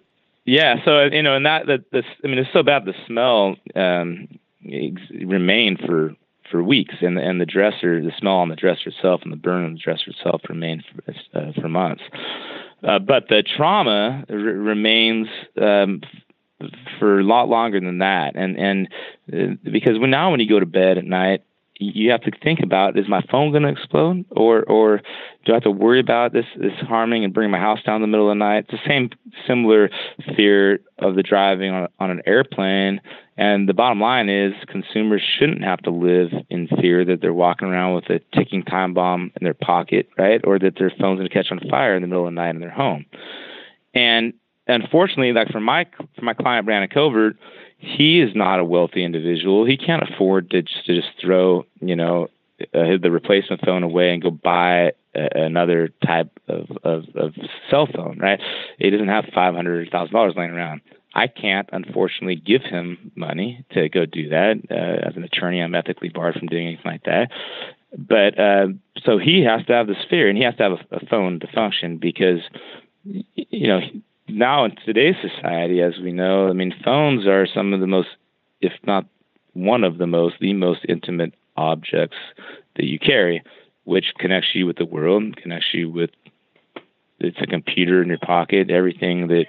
yeah, 0.45 0.75
so 0.83 1.03
you 1.03 1.23
know, 1.23 1.37
and 1.37 1.45
that 1.45 1.67
the, 1.67 1.85
the 1.91 2.03
I 2.23 2.27
mean, 2.27 2.37
it's 2.37 2.51
so 2.51 2.63
bad 2.63 2.83
the 2.83 2.93
smell 3.07 3.55
um, 3.75 4.27
remained 4.61 5.79
for 5.85 6.13
for 6.53 6.63
weeks, 6.63 6.93
and 7.01 7.17
and 7.17 7.41
the 7.41 7.47
dresser, 7.47 7.99
the 7.99 8.11
smell 8.19 8.35
on 8.35 8.49
the 8.49 8.55
dresser 8.55 8.89
itself, 8.89 9.21
and 9.23 9.33
the 9.33 9.37
burn 9.37 9.65
on 9.65 9.73
the 9.73 9.79
dresser 9.79 10.11
itself 10.11 10.41
remained 10.47 10.83
for, 10.85 11.39
uh, 11.39 11.51
for 11.59 11.67
months. 11.67 12.03
Uh, 12.87 12.99
but 12.99 13.27
the 13.27 13.41
trauma 13.41 14.23
r- 14.29 14.35
remains 14.35 15.27
um, 15.59 16.01
for 16.99 17.19
a 17.19 17.23
lot 17.23 17.49
longer 17.49 17.79
than 17.79 17.97
that, 17.97 18.35
and 18.35 18.55
and 18.55 18.87
uh, 19.33 19.55
because 19.63 19.97
when 19.97 20.11
now 20.11 20.29
when 20.29 20.39
you 20.39 20.47
go 20.47 20.59
to 20.59 20.67
bed 20.67 20.99
at 20.99 21.05
night, 21.05 21.43
you 21.93 22.11
have 22.11 22.21
to 22.21 22.31
think 22.43 22.59
about 22.61 22.97
is 22.97 23.07
my 23.07 23.21
phone 23.29 23.51
going 23.51 23.63
to 23.63 23.69
explode 23.69 24.25
or 24.31 24.63
or 24.63 25.01
do 25.45 25.51
I 25.51 25.55
have 25.55 25.63
to 25.63 25.71
worry 25.71 25.99
about 25.99 26.33
this 26.33 26.45
this 26.55 26.73
harming 26.87 27.23
and 27.23 27.33
bringing 27.33 27.51
my 27.51 27.59
house 27.59 27.83
down 27.83 27.97
in 27.97 28.01
the 28.01 28.07
middle 28.07 28.29
of 28.29 28.31
the 28.31 28.39
night? 28.39 28.65
It's 28.69 28.83
the 28.83 28.89
same 28.89 29.09
similar 29.47 29.89
fear 30.35 30.79
of 30.99 31.15
the 31.15 31.23
driving 31.23 31.71
on, 31.71 31.87
on 31.99 32.11
an 32.11 32.21
airplane. 32.25 33.01
And 33.35 33.67
the 33.67 33.73
bottom 33.73 33.99
line 33.99 34.29
is 34.29 34.53
consumers 34.67 35.21
shouldn't 35.39 35.63
have 35.63 35.79
to 35.81 35.89
live 35.89 36.29
in 36.49 36.67
fear 36.79 37.03
that 37.05 37.19
they're 37.21 37.33
walking 37.33 37.67
around 37.67 37.95
with 37.95 38.09
a 38.09 38.19
ticking 38.35 38.63
time 38.63 38.93
bomb 38.93 39.31
in 39.39 39.43
their 39.43 39.55
pocket, 39.55 40.07
right? 40.17 40.39
Or 40.43 40.59
that 40.59 40.77
their 40.77 40.91
phone's 40.91 41.17
going 41.17 41.27
to 41.27 41.33
catch 41.33 41.51
on 41.51 41.59
fire 41.69 41.95
in 41.95 42.01
the 42.01 42.07
middle 42.07 42.27
of 42.27 42.33
the 42.33 42.35
night 42.35 42.51
in 42.51 42.61
their 42.61 42.69
home. 42.69 43.05
And 43.93 44.33
unfortunately, 44.67 45.33
like 45.33 45.49
for 45.49 45.59
my 45.59 45.85
for 46.15 46.25
my 46.25 46.33
client 46.33 46.65
Brandon 46.65 46.89
Covert, 46.89 47.37
he 47.83 48.21
is 48.21 48.33
not 48.33 48.59
a 48.59 48.63
wealthy 48.65 49.03
individual. 49.03 49.65
He 49.65 49.75
can't 49.75 50.03
afford 50.03 50.49
to 50.51 50.61
just, 50.61 50.85
to 50.85 50.95
just 50.95 51.09
throw, 51.19 51.65
you 51.81 51.97
know, 51.97 52.29
uh, 52.73 52.97
the 53.01 53.11
replacement 53.11 53.65
phone 53.65 53.83
away 53.83 54.13
and 54.13 54.23
go 54.23 54.31
buy 54.31 54.93
a, 55.13 55.27
another 55.35 55.89
type 56.05 56.31
of, 56.47 56.71
of, 56.83 57.03
of 57.15 57.33
cell 57.69 57.87
phone, 57.93 58.19
right? 58.19 58.39
He 58.79 58.89
doesn't 58.89 59.09
have 59.09 59.25
five 59.35 59.53
hundred 59.53 59.89
thousand 59.91 60.13
dollars 60.13 60.33
laying 60.37 60.51
around. 60.51 60.81
I 61.13 61.27
can't, 61.27 61.69
unfortunately, 61.73 62.37
give 62.37 62.61
him 62.61 63.11
money 63.15 63.65
to 63.73 63.89
go 63.89 64.05
do 64.05 64.29
that. 64.29 64.61
Uh, 64.71 65.07
as 65.09 65.15
an 65.17 65.23
attorney, 65.23 65.61
I'm 65.61 65.75
ethically 65.75 66.09
barred 66.09 66.35
from 66.35 66.47
doing 66.47 66.67
anything 66.67 66.85
like 66.85 67.03
that. 67.03 67.31
But 67.95 68.39
uh, 68.39 68.67
so 69.05 69.17
he 69.17 69.43
has 69.43 69.65
to 69.67 69.73
have 69.73 69.87
this 69.87 69.97
fear, 70.09 70.29
and 70.29 70.37
he 70.37 70.43
has 70.45 70.55
to 70.55 70.63
have 70.63 70.71
a, 70.71 70.95
a 70.95 71.05
phone 71.07 71.39
to 71.41 71.47
function 71.53 71.97
because, 71.97 72.39
you 73.03 73.67
know, 73.67 73.81
now 74.27 74.65
in 74.65 74.75
today's 74.85 75.15
society, 75.21 75.81
as 75.81 75.93
we 76.01 76.11
know, 76.11 76.47
I 76.49 76.53
mean, 76.53 76.73
phones 76.83 77.27
are 77.27 77.47
some 77.47 77.73
of 77.73 77.79
the 77.79 77.87
most, 77.87 78.09
if 78.61 78.73
not 78.85 79.05
one 79.53 79.83
of 79.83 79.97
the 79.97 80.07
most, 80.07 80.35
the 80.39 80.53
most 80.53 80.85
intimate 80.87 81.33
objects 81.57 82.17
that 82.75 82.85
you 82.85 82.99
carry, 82.99 83.43
which 83.83 84.13
connects 84.17 84.49
you 84.53 84.65
with 84.65 84.77
the 84.77 84.85
world, 84.85 85.37
connects 85.37 85.73
you 85.73 85.89
with 85.89 86.09
it's 87.19 87.41
a 87.41 87.47
computer 87.47 88.01
in 88.01 88.09
your 88.09 88.17
pocket, 88.17 88.69
everything 88.69 89.27
that 89.27 89.45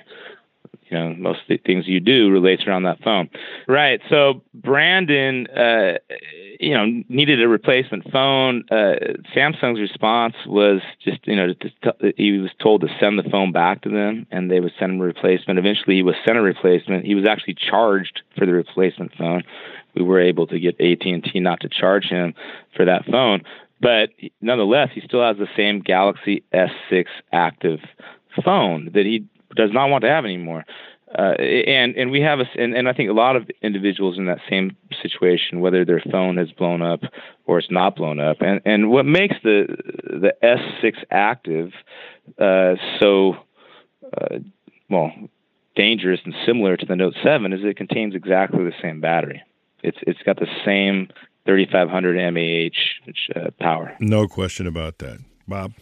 you 0.88 0.98
know 0.98 1.14
most 1.14 1.40
of 1.40 1.48
the 1.48 1.56
things 1.58 1.86
you 1.86 2.00
do 2.00 2.30
relates 2.30 2.66
around 2.66 2.84
that 2.84 3.02
phone. 3.02 3.28
Right. 3.68 4.00
So 4.08 4.42
brandon 4.52 5.46
uh, 5.48 5.98
you 6.60 6.74
know 6.74 6.86
needed 7.08 7.42
a 7.42 7.48
replacement 7.48 8.10
phone. 8.10 8.64
Uh, 8.70 9.16
samsung's 9.34 9.80
response 9.80 10.34
was 10.46 10.80
just 11.02 11.26
you 11.26 11.36
know 11.36 11.54
to, 11.54 12.12
he 12.16 12.38
was 12.38 12.50
told 12.60 12.82
to 12.82 12.88
send 13.00 13.18
the 13.18 13.28
phone 13.30 13.52
back 13.52 13.82
to 13.82 13.88
them 13.88 14.26
and 14.30 14.50
they 14.50 14.60
would 14.60 14.72
send 14.78 14.92
him 14.92 15.00
a 15.00 15.04
replacement. 15.04 15.58
Eventually 15.58 15.96
he 15.96 16.02
was 16.02 16.16
sent 16.24 16.38
a 16.38 16.42
replacement. 16.42 17.04
He 17.04 17.14
was 17.14 17.26
actually 17.26 17.54
charged 17.54 18.22
for 18.36 18.46
the 18.46 18.52
replacement 18.52 19.12
phone. 19.16 19.42
We 19.94 20.02
were 20.02 20.20
able 20.20 20.46
to 20.48 20.58
get 20.58 20.80
AT&T 20.80 21.38
not 21.40 21.60
to 21.60 21.68
charge 21.68 22.06
him 22.06 22.34
for 22.76 22.84
that 22.84 23.04
phone. 23.06 23.42
But 23.80 24.10
nonetheless 24.40 24.90
he 24.94 25.02
still 25.02 25.22
has 25.22 25.36
the 25.36 25.48
same 25.56 25.80
Galaxy 25.80 26.42
S6 26.52 27.06
active 27.32 27.80
phone 28.42 28.90
that 28.94 29.04
he 29.04 29.26
does 29.54 29.70
not 29.72 29.88
want 29.90 30.02
to 30.02 30.10
have 30.10 30.24
anymore. 30.24 30.64
Uh, 31.16 31.34
and 31.40 31.94
and 31.96 32.10
we 32.10 32.20
have 32.20 32.40
a 32.40 32.44
and, 32.60 32.74
and 32.74 32.88
I 32.88 32.92
think 32.92 33.08
a 33.08 33.12
lot 33.12 33.36
of 33.36 33.48
individuals 33.62 34.18
in 34.18 34.26
that 34.26 34.38
same 34.50 34.76
situation, 35.00 35.60
whether 35.60 35.84
their 35.84 36.02
phone 36.10 36.36
has 36.38 36.50
blown 36.50 36.82
up 36.82 37.00
or 37.46 37.58
it's 37.58 37.70
not 37.70 37.94
blown 37.94 38.18
up, 38.18 38.38
and 38.40 38.60
and 38.64 38.90
what 38.90 39.06
makes 39.06 39.36
the 39.44 39.66
the 40.02 40.34
S6 40.42 40.94
active 41.12 41.70
uh, 42.38 42.74
so 43.00 43.36
uh, 44.12 44.38
well 44.90 45.12
dangerous 45.76 46.20
and 46.24 46.34
similar 46.46 46.76
to 46.76 46.86
the 46.86 46.96
Note 46.96 47.14
7 47.22 47.52
is 47.52 47.60
it 47.62 47.76
contains 47.76 48.14
exactly 48.14 48.64
the 48.64 48.72
same 48.82 49.00
battery. 49.00 49.42
It's 49.82 49.98
it's 50.02 50.22
got 50.22 50.40
the 50.40 50.48
same 50.64 51.08
3500 51.46 52.32
mAh 52.32 53.50
power. 53.60 53.94
No 54.00 54.26
question 54.26 54.66
about 54.66 54.98
that, 54.98 55.18
Bob. 55.46 55.74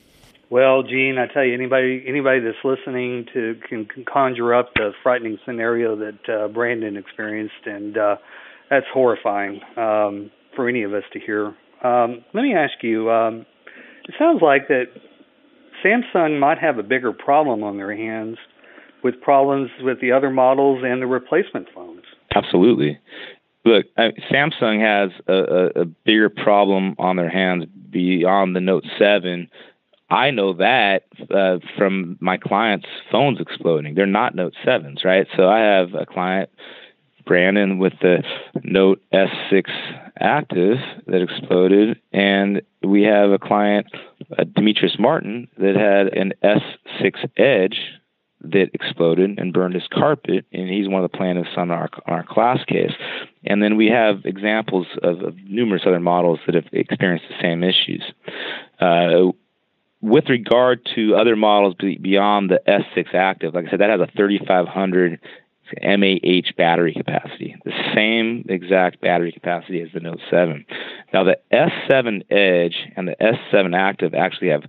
Well, 0.52 0.82
Gene, 0.82 1.16
I 1.16 1.32
tell 1.32 1.46
you, 1.46 1.54
anybody 1.54 2.04
anybody 2.06 2.40
that's 2.40 2.62
listening 2.62 3.24
to 3.32 3.54
can, 3.66 3.86
can 3.86 4.04
conjure 4.04 4.52
up 4.52 4.74
the 4.74 4.90
frightening 5.02 5.38
scenario 5.46 5.96
that 5.96 6.28
uh, 6.28 6.48
Brandon 6.48 6.98
experienced, 6.98 7.64
and 7.64 7.96
uh, 7.96 8.16
that's 8.68 8.84
horrifying 8.92 9.62
um, 9.78 10.30
for 10.54 10.68
any 10.68 10.82
of 10.82 10.92
us 10.92 11.04
to 11.14 11.20
hear. 11.20 11.54
Um, 11.82 12.22
let 12.34 12.42
me 12.42 12.54
ask 12.54 12.74
you: 12.82 13.10
um, 13.10 13.46
It 14.06 14.14
sounds 14.18 14.42
like 14.42 14.68
that 14.68 14.88
Samsung 15.82 16.38
might 16.38 16.58
have 16.58 16.76
a 16.76 16.82
bigger 16.82 17.14
problem 17.14 17.64
on 17.64 17.78
their 17.78 17.96
hands 17.96 18.36
with 19.02 19.22
problems 19.22 19.70
with 19.80 20.02
the 20.02 20.12
other 20.12 20.28
models 20.28 20.82
and 20.84 21.00
the 21.00 21.06
replacement 21.06 21.68
phones. 21.74 22.02
Absolutely. 22.34 23.00
Look, 23.64 23.86
Samsung 23.96 24.82
has 24.82 25.12
a, 25.26 25.32
a, 25.32 25.82
a 25.82 25.84
bigger 25.86 26.28
problem 26.28 26.94
on 26.98 27.16
their 27.16 27.30
hands 27.30 27.64
beyond 27.90 28.54
the 28.54 28.60
Note 28.60 28.84
7 28.98 29.48
I 30.12 30.30
know 30.30 30.52
that 30.52 31.04
uh, 31.34 31.56
from 31.78 32.18
my 32.20 32.36
clients' 32.36 32.86
phones 33.10 33.40
exploding. 33.40 33.94
They're 33.94 34.04
not 34.04 34.34
Note 34.34 34.52
7s, 34.64 35.06
right? 35.06 35.26
So 35.34 35.48
I 35.48 35.60
have 35.60 35.94
a 35.94 36.04
client, 36.04 36.50
Brandon, 37.24 37.78
with 37.78 37.94
the 38.02 38.22
Note 38.62 39.02
S6 39.14 39.64
Active 40.20 40.76
that 41.06 41.22
exploded, 41.22 41.98
and 42.12 42.60
we 42.82 43.04
have 43.04 43.30
a 43.30 43.38
client, 43.38 43.86
uh, 44.36 44.44
Demetrius 44.44 44.96
Martin, 44.98 45.48
that 45.56 45.76
had 45.76 46.08
an 46.14 46.34
S6 46.44 47.30
Edge 47.38 47.80
that 48.42 48.70
exploded 48.74 49.38
and 49.38 49.54
burned 49.54 49.74
his 49.74 49.88
carpet, 49.90 50.44
and 50.52 50.68
he's 50.68 50.88
one 50.88 51.02
of 51.02 51.10
the 51.10 51.16
plaintiffs 51.16 51.56
on 51.56 51.70
our 51.70 51.88
on 52.06 52.12
our 52.12 52.24
class 52.24 52.62
case. 52.66 52.92
And 53.44 53.62
then 53.62 53.76
we 53.76 53.86
have 53.86 54.26
examples 54.26 54.88
of, 55.02 55.22
of 55.22 55.36
numerous 55.48 55.84
other 55.86 56.00
models 56.00 56.40
that 56.44 56.54
have 56.54 56.66
experienced 56.72 57.24
the 57.30 57.40
same 57.40 57.62
issues. 57.62 58.02
Uh, 58.80 59.32
with 60.02 60.28
regard 60.28 60.86
to 60.96 61.14
other 61.14 61.36
models 61.36 61.76
beyond 61.76 62.50
the 62.50 62.60
S6 62.66 63.14
Active, 63.14 63.54
like 63.54 63.68
I 63.68 63.70
said, 63.70 63.80
that 63.80 63.90
has 63.90 64.00
a 64.00 64.10
3500 64.16 65.20
mAh 65.80 66.52
battery 66.56 66.92
capacity, 66.92 67.56
the 67.64 67.72
same 67.94 68.44
exact 68.48 69.00
battery 69.00 69.32
capacity 69.32 69.80
as 69.80 69.88
the 69.94 70.00
Note 70.00 70.20
7. 70.28 70.66
Now, 71.14 71.24
the 71.24 71.38
S7 71.52 72.24
Edge 72.30 72.76
and 72.96 73.08
the 73.08 73.16
S7 73.20 73.74
Active 73.74 74.12
actually 74.14 74.48
have 74.48 74.64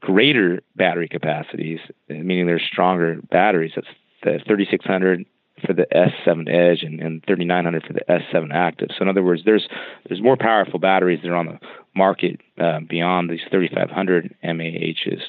greater 0.00 0.62
battery 0.76 1.08
capacities, 1.08 1.78
meaning 2.08 2.46
they're 2.46 2.60
stronger 2.60 3.20
batteries. 3.30 3.72
That's 3.76 3.86
the 4.24 4.40
3600 4.46 5.24
for 5.66 5.72
the 5.72 5.86
S7 5.94 6.48
Edge 6.48 6.82
and, 6.82 7.00
and 7.00 7.24
3900 7.26 7.84
for 7.84 7.92
the 7.92 8.00
S7 8.08 8.52
Active. 8.52 8.88
So 8.96 9.02
in 9.02 9.08
other 9.08 9.22
words, 9.22 9.42
there's 9.44 9.68
there's 10.08 10.22
more 10.22 10.36
powerful 10.36 10.78
batteries 10.78 11.20
that 11.22 11.30
are 11.30 11.36
on 11.36 11.46
the 11.46 11.58
market 11.94 12.40
uh, 12.60 12.80
beyond 12.88 13.30
these 13.30 13.40
3500 13.50 14.34
MAHs, 14.42 15.22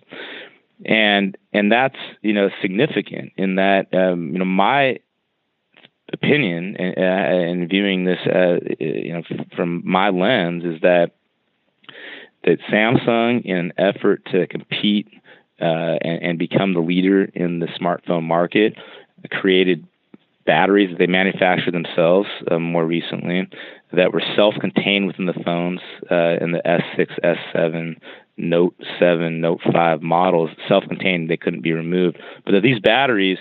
and 0.85 1.37
and 1.51 1.71
that's 1.71 1.97
you 2.21 2.33
know 2.33 2.49
significant 2.61 3.33
in 3.37 3.55
that 3.55 3.93
um, 3.93 4.31
you 4.33 4.39
know 4.39 4.45
my 4.45 4.97
opinion 6.11 6.75
uh, 6.79 7.01
and 7.01 7.69
viewing 7.69 8.05
this 8.05 8.19
uh, 8.25 8.57
you 8.79 9.13
know 9.13 9.23
from 9.55 9.81
my 9.85 10.09
lens 10.09 10.63
is 10.63 10.81
that 10.81 11.11
that 12.43 12.59
Samsung 12.71 13.45
in 13.45 13.57
an 13.57 13.73
effort 13.77 14.25
to 14.31 14.47
compete 14.47 15.07
uh, 15.61 15.97
and, 16.01 16.23
and, 16.23 16.39
become 16.39 16.73
the 16.73 16.81
leader 16.81 17.23
in 17.23 17.59
the 17.59 17.67
smartphone 17.67 18.23
market 18.23 18.75
created 19.29 19.87
batteries 20.45 20.89
that 20.91 20.99
they 20.99 21.07
manufacture 21.07 21.71
themselves 21.71 22.27
uh, 22.51 22.59
more 22.59 22.85
recently 22.85 23.47
that 23.93 24.11
were 24.11 24.23
self-contained 24.35 25.07
within 25.07 25.25
the 25.25 25.41
phones 25.45 25.79
uh, 26.11 26.37
in 26.41 26.51
the 26.51 26.61
S6, 26.65 27.19
S7, 27.23 27.95
Note 28.37 28.75
7, 28.99 29.39
Note 29.39 29.61
5 29.71 30.01
models, 30.01 30.49
self-contained, 30.67 31.29
they 31.29 31.37
couldn't 31.37 31.61
be 31.61 31.73
removed. 31.73 32.17
But 32.45 32.53
that 32.53 32.63
these 32.63 32.79
batteries, 32.79 33.37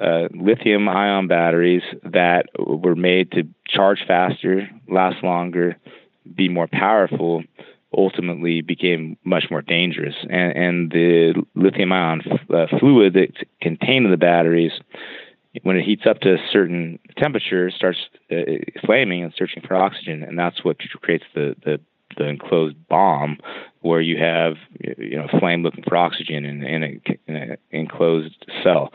uh, 0.00 0.28
lithium-ion 0.32 1.28
batteries 1.28 1.82
that 2.02 2.46
were 2.58 2.96
made 2.96 3.30
to 3.32 3.44
charge 3.68 4.04
faster, 4.06 4.68
last 4.88 5.22
longer, 5.22 5.76
be 6.34 6.48
more 6.48 6.66
powerful, 6.66 7.44
ultimately 7.96 8.62
became 8.62 9.16
much 9.24 9.44
more 9.50 9.62
dangerous. 9.62 10.14
And, 10.22 10.56
and 10.56 10.90
the 10.90 11.44
lithium 11.54 11.92
ion 11.92 12.22
f- 12.28 12.50
uh, 12.50 12.78
fluid 12.78 13.14
that's 13.14 13.48
contained 13.60 14.06
in 14.06 14.10
the 14.10 14.16
batteries, 14.16 14.72
when 15.62 15.76
it 15.76 15.84
heats 15.84 16.02
up 16.06 16.20
to 16.20 16.34
a 16.34 16.38
certain 16.50 16.98
temperature, 17.18 17.70
starts 17.70 17.98
uh, 18.30 18.36
flaming 18.84 19.22
and 19.22 19.34
searching 19.36 19.62
for 19.66 19.76
oxygen, 19.76 20.22
and 20.22 20.38
that's 20.38 20.64
what 20.64 20.78
creates 21.00 21.24
the, 21.34 21.56
the 21.64 21.80
the 22.18 22.26
enclosed 22.26 22.76
bomb, 22.88 23.38
where 23.80 24.00
you 24.00 24.18
have 24.18 24.54
you 24.98 25.16
know 25.16 25.26
flame 25.38 25.62
looking 25.62 25.84
for 25.84 25.96
oxygen 25.96 26.44
in, 26.44 26.62
in, 26.62 26.82
a, 26.82 27.00
in 27.26 27.36
an 27.36 27.56
enclosed 27.70 28.46
cell, 28.62 28.92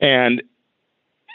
and 0.00 0.42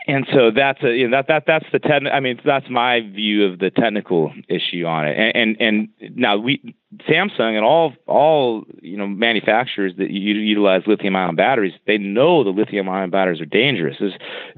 and 0.07 0.25
so 0.33 0.49
that's 0.49 0.81
a 0.83 0.95
you 0.95 1.07
know 1.07 1.17
that 1.17 1.27
that 1.27 1.43
that's 1.45 1.65
the 1.71 1.79
ten 1.79 2.07
I 2.07 2.19
mean 2.19 2.39
that's 2.43 2.69
my 2.69 3.01
view 3.01 3.45
of 3.45 3.59
the 3.59 3.69
technical 3.69 4.33
issue 4.49 4.85
on 4.85 5.07
it. 5.07 5.17
And 5.17 5.57
and, 5.59 5.89
and 5.99 6.17
now 6.17 6.37
we 6.37 6.75
Samsung 7.07 7.55
and 7.55 7.63
all 7.63 7.93
all 8.07 8.63
you 8.81 8.97
know 8.97 9.07
manufacturers 9.07 9.93
that 9.97 10.09
utilize 10.09 10.83
lithium 10.87 11.15
ion 11.15 11.35
batteries 11.35 11.73
they 11.85 11.97
know 11.97 12.43
the 12.43 12.49
lithium 12.49 12.89
ion 12.89 13.11
batteries 13.11 13.41
are 13.41 13.45
dangerous. 13.45 13.97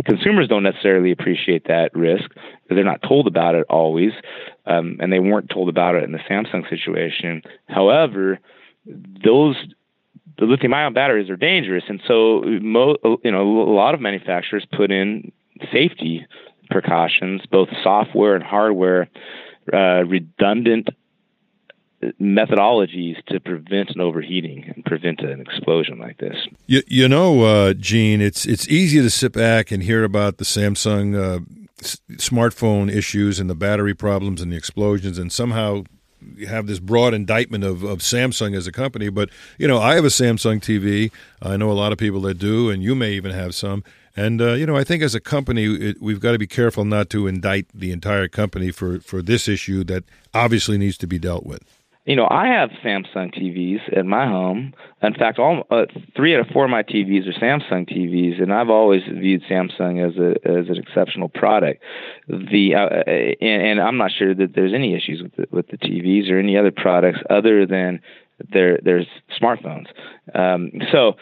Consumers 0.06 0.48
don't 0.48 0.64
necessarily 0.64 1.12
appreciate 1.12 1.68
that 1.68 1.94
risk. 1.94 2.32
They're 2.70 2.84
not 2.84 3.02
told 3.02 3.28
about 3.28 3.56
it 3.56 3.66
always 3.70 4.14
um, 4.66 4.98
and 5.02 5.12
they 5.12 5.20
weren't 5.20 5.50
told 5.50 5.68
about 5.68 5.96
it 5.96 6.04
in 6.04 6.14
the 6.14 6.20
Samsung 6.30 6.70
situation. 6.70 7.42
However 7.68 8.40
those 8.86 9.56
the 10.38 10.46
lithium 10.46 10.74
ion 10.74 10.94
batteries 10.94 11.30
are 11.30 11.36
dangerous, 11.36 11.84
and 11.88 12.02
so 12.08 12.42
mo- 12.62 12.98
you 13.24 13.32
know 13.32 13.62
a 13.62 13.74
lot 13.74 13.94
of 13.94 14.02
manufacturers 14.02 14.66
put 14.76 14.92
in 14.92 15.32
safety 15.72 16.26
precautions, 16.70 17.42
both 17.52 17.70
software 17.84 18.36
and 18.36 18.44
hardware, 18.44 19.10
uh, 19.72 20.04
redundant 20.06 20.90
methodologies 22.22 23.24
to 23.28 23.40
prevent 23.40 23.90
an 23.92 24.02
overheating 24.02 24.72
and 24.76 24.84
prevent 24.86 25.22
an 25.22 25.40
explosion 25.40 26.00
like 26.00 26.18
this. 26.18 26.36
You, 26.66 26.82
you 26.88 27.08
know, 27.08 27.44
uh, 27.44 27.74
Gene, 27.74 28.22
it's 28.22 28.46
it's 28.46 28.68
easy 28.68 29.02
to 29.02 29.10
sit 29.10 29.34
back 29.34 29.72
and 29.72 29.84
hear 29.84 30.04
about 30.04 30.38
the 30.38 30.44
Samsung 30.44 31.16
uh, 31.16 31.40
s- 31.82 32.02
smartphone 32.14 32.92
issues 32.92 33.40
and 33.40 33.50
the 33.50 33.56
battery 33.56 33.94
problems 33.94 34.42
and 34.42 34.52
the 34.52 34.58
explosions, 34.58 35.18
and 35.18 35.32
somehow 35.32 35.84
have 36.48 36.68
this 36.68 36.80
broad 36.80 37.14
indictment 37.14 37.64
of, 37.64 37.84
of 37.84 38.00
Samsung 38.00 38.56
as 38.56 38.68
a 38.68 38.72
company, 38.72 39.10
but 39.10 39.30
you 39.58 39.68
know, 39.68 39.80
I 39.80 39.96
have 39.96 40.06
a 40.06 40.10
Samsung 40.10 40.60
TV. 40.60 41.12
I 41.42 41.58
know 41.58 41.72
a 41.72 41.74
lot 41.74 41.92
of 41.92 41.98
people 41.98 42.22
that 42.22 42.36
do, 42.36 42.70
and 42.70 42.84
you 42.84 42.96
may 42.96 43.14
even 43.14 43.32
have 43.32 43.56
some. 43.56 43.84
And 44.16 44.42
uh, 44.42 44.54
you 44.54 44.66
know, 44.66 44.76
I 44.76 44.84
think 44.84 45.02
as 45.02 45.16
a 45.16 45.20
company, 45.20 45.66
it, 45.66 46.02
we've 46.02 46.20
got 46.20 46.34
to 46.34 46.40
be 46.40 46.48
careful 46.48 46.86
not 46.86 47.10
to 47.12 47.28
indict 47.28 47.68
the 47.74 47.92
entire 47.92 48.28
company 48.28 48.72
for 48.72 49.00
for 49.00 49.22
this 49.22 49.48
issue 49.48 49.84
that 49.86 50.04
obviously 50.34 50.78
needs 50.78 50.98
to 51.00 51.08
be 51.08 51.18
dealt 51.18 51.46
with 51.46 51.64
you 52.06 52.18
know, 52.18 52.28
I 52.30 52.48
have 52.48 52.70
Samsung 52.84 53.34
TVs 53.34 53.98
at 53.98 54.06
my 54.06 54.26
home. 54.26 54.74
In 55.02 55.14
fact, 55.14 55.40
all 55.40 55.64
uh, 55.70 55.86
three 56.16 56.36
out 56.36 56.42
of 56.42 56.48
four 56.48 56.66
of 56.66 56.72
my 56.72 56.84
TVs 56.84 57.28
are 57.28 57.40
Samsung 57.40 57.90
TVs, 57.90 58.42
and 58.42 58.54
I've 58.54 58.70
always 58.70 59.04
viewed 59.04 59.44
Samsung 59.50 60.06
as 60.06 60.18
a 60.18 60.32
as 60.46 60.68
an 60.68 60.78
exceptional 60.78 61.30
product. 61.30 61.82
The 62.28 62.76
uh, 62.76 63.10
and, 63.10 63.64
and 63.64 63.82
I'm 63.82 63.98
not 63.98 64.12
sure 64.12 64.36
that 64.36 64.54
there's 64.54 64.74
any 64.74 64.96
issues 64.96 65.24
with 65.24 65.36
the, 65.38 65.46
with 65.56 65.68
the 65.68 65.78
TVs 65.78 66.30
or 66.30 66.40
any 66.40 66.58
other 66.58 66.72
products 66.72 67.20
other 67.30 67.66
than 67.66 68.02
their 68.52 68.80
their 68.84 69.06
smartphones. 69.42 69.88
Um, 70.36 70.72
so 70.92 71.14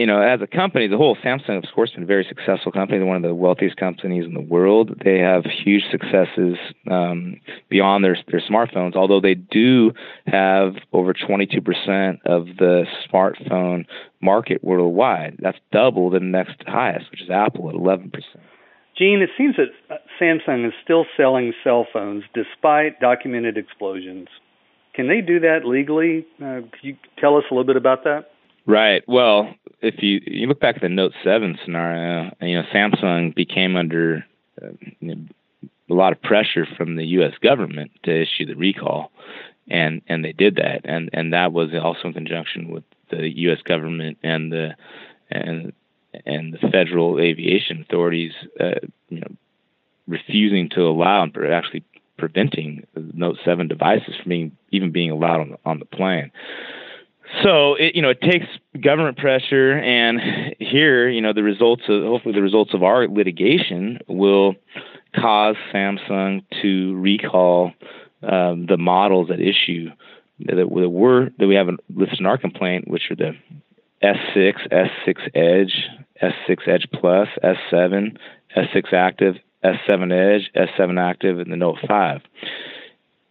you 0.00 0.06
know, 0.06 0.22
as 0.22 0.40
a 0.40 0.46
company, 0.46 0.88
the 0.88 0.96
whole 0.96 1.14
Samsung, 1.14 1.58
of 1.58 1.64
course, 1.74 1.90
been 1.90 2.04
a 2.04 2.06
very 2.06 2.24
successful 2.26 2.72
company. 2.72 2.96
They're 2.96 3.06
one 3.06 3.18
of 3.18 3.22
the 3.22 3.34
wealthiest 3.34 3.76
companies 3.76 4.24
in 4.24 4.32
the 4.32 4.40
world. 4.40 4.98
They 5.04 5.18
have 5.18 5.44
huge 5.44 5.82
successes 5.90 6.56
um, 6.90 7.38
beyond 7.68 8.02
their 8.02 8.16
their 8.28 8.40
smartphones. 8.40 8.96
Although 8.96 9.20
they 9.20 9.34
do 9.34 9.92
have 10.26 10.76
over 10.94 11.12
22% 11.12 12.16
of 12.24 12.46
the 12.56 12.86
smartphone 13.12 13.84
market 14.22 14.64
worldwide. 14.64 15.36
That's 15.38 15.58
double 15.70 16.08
the 16.08 16.20
next 16.20 16.62
highest, 16.66 17.10
which 17.10 17.20
is 17.20 17.28
Apple 17.28 17.68
at 17.68 17.74
11%. 17.74 18.10
Gene, 18.96 19.20
it 19.20 19.30
seems 19.36 19.56
that 19.56 20.00
Samsung 20.18 20.66
is 20.66 20.72
still 20.82 21.04
selling 21.14 21.52
cell 21.62 21.86
phones 21.92 22.24
despite 22.32 23.00
documented 23.00 23.58
explosions. 23.58 24.28
Can 24.94 25.08
they 25.08 25.20
do 25.20 25.40
that 25.40 25.66
legally? 25.66 26.26
Uh, 26.42 26.62
could 26.72 26.82
you 26.82 26.96
tell 27.18 27.36
us 27.36 27.44
a 27.50 27.54
little 27.54 27.66
bit 27.66 27.76
about 27.76 28.04
that? 28.04 28.30
Right. 28.70 29.02
Well, 29.08 29.52
if 29.82 30.00
you 30.00 30.20
you 30.24 30.46
look 30.46 30.60
back 30.60 30.76
at 30.76 30.82
the 30.82 30.88
Note 30.88 31.12
Seven 31.24 31.58
scenario, 31.64 32.32
you 32.40 32.54
know 32.54 32.62
Samsung 32.72 33.34
became 33.34 33.74
under 33.74 34.24
uh, 34.62 34.68
you 35.00 35.14
know, 35.16 35.24
a 35.90 35.94
lot 35.94 36.12
of 36.12 36.22
pressure 36.22 36.66
from 36.76 36.94
the 36.94 37.04
U.S. 37.18 37.32
government 37.42 37.90
to 38.04 38.22
issue 38.22 38.46
the 38.46 38.54
recall, 38.54 39.10
and 39.68 40.02
and 40.06 40.24
they 40.24 40.32
did 40.32 40.54
that, 40.56 40.82
and 40.84 41.10
and 41.12 41.32
that 41.32 41.52
was 41.52 41.70
also 41.82 42.08
in 42.08 42.14
conjunction 42.14 42.68
with 42.68 42.84
the 43.10 43.28
U.S. 43.40 43.58
government 43.64 44.18
and 44.22 44.52
the 44.52 44.76
and 45.32 45.72
and 46.24 46.54
the 46.54 46.70
federal 46.70 47.18
aviation 47.18 47.80
authorities, 47.80 48.32
uh, 48.60 48.78
you 49.08 49.18
know, 49.18 49.32
refusing 50.06 50.68
to 50.68 50.82
allow 50.82 51.24
and 51.24 51.36
actually 51.50 51.82
preventing 52.18 52.86
Note 52.94 53.38
Seven 53.44 53.66
devices 53.66 54.14
from 54.22 54.28
being 54.28 54.56
even 54.70 54.92
being 54.92 55.10
allowed 55.10 55.40
on 55.40 55.50
the, 55.50 55.58
on 55.64 55.78
the 55.80 55.86
plane 55.86 56.30
so 57.42 57.74
it, 57.74 57.94
you 57.94 58.02
know 58.02 58.10
it 58.10 58.20
takes 58.20 58.46
government 58.80 59.16
pressure 59.16 59.72
and 59.78 60.20
here 60.58 61.08
you 61.08 61.20
know 61.20 61.32
the 61.32 61.42
results 61.42 61.82
of 61.88 62.02
hopefully 62.02 62.34
the 62.34 62.42
results 62.42 62.74
of 62.74 62.82
our 62.82 63.08
litigation 63.08 63.98
will 64.08 64.54
cause 65.14 65.56
samsung 65.72 66.42
to 66.62 66.94
recall 66.96 67.72
um, 68.22 68.66
the 68.66 68.76
models 68.76 69.30
at 69.30 69.40
issue 69.40 69.90
that, 70.40 70.70
were 70.70 71.30
that 71.38 71.46
we 71.46 71.54
have 71.54 71.68
listed 71.94 72.20
in 72.20 72.26
our 72.26 72.38
complaint 72.38 72.88
which 72.88 73.10
are 73.10 73.16
the 73.16 73.32
s6 74.02 74.54
s6 74.72 75.30
edge 75.34 75.88
s6 76.22 76.68
edge 76.68 76.86
plus 76.92 77.28
s7 77.42 78.16
s6 78.56 78.92
active 78.92 79.36
s7 79.64 80.12
edge 80.12 80.50
s7 80.54 81.00
active 81.00 81.38
and 81.38 81.52
the 81.52 81.56
note 81.56 81.78
5 81.86 82.20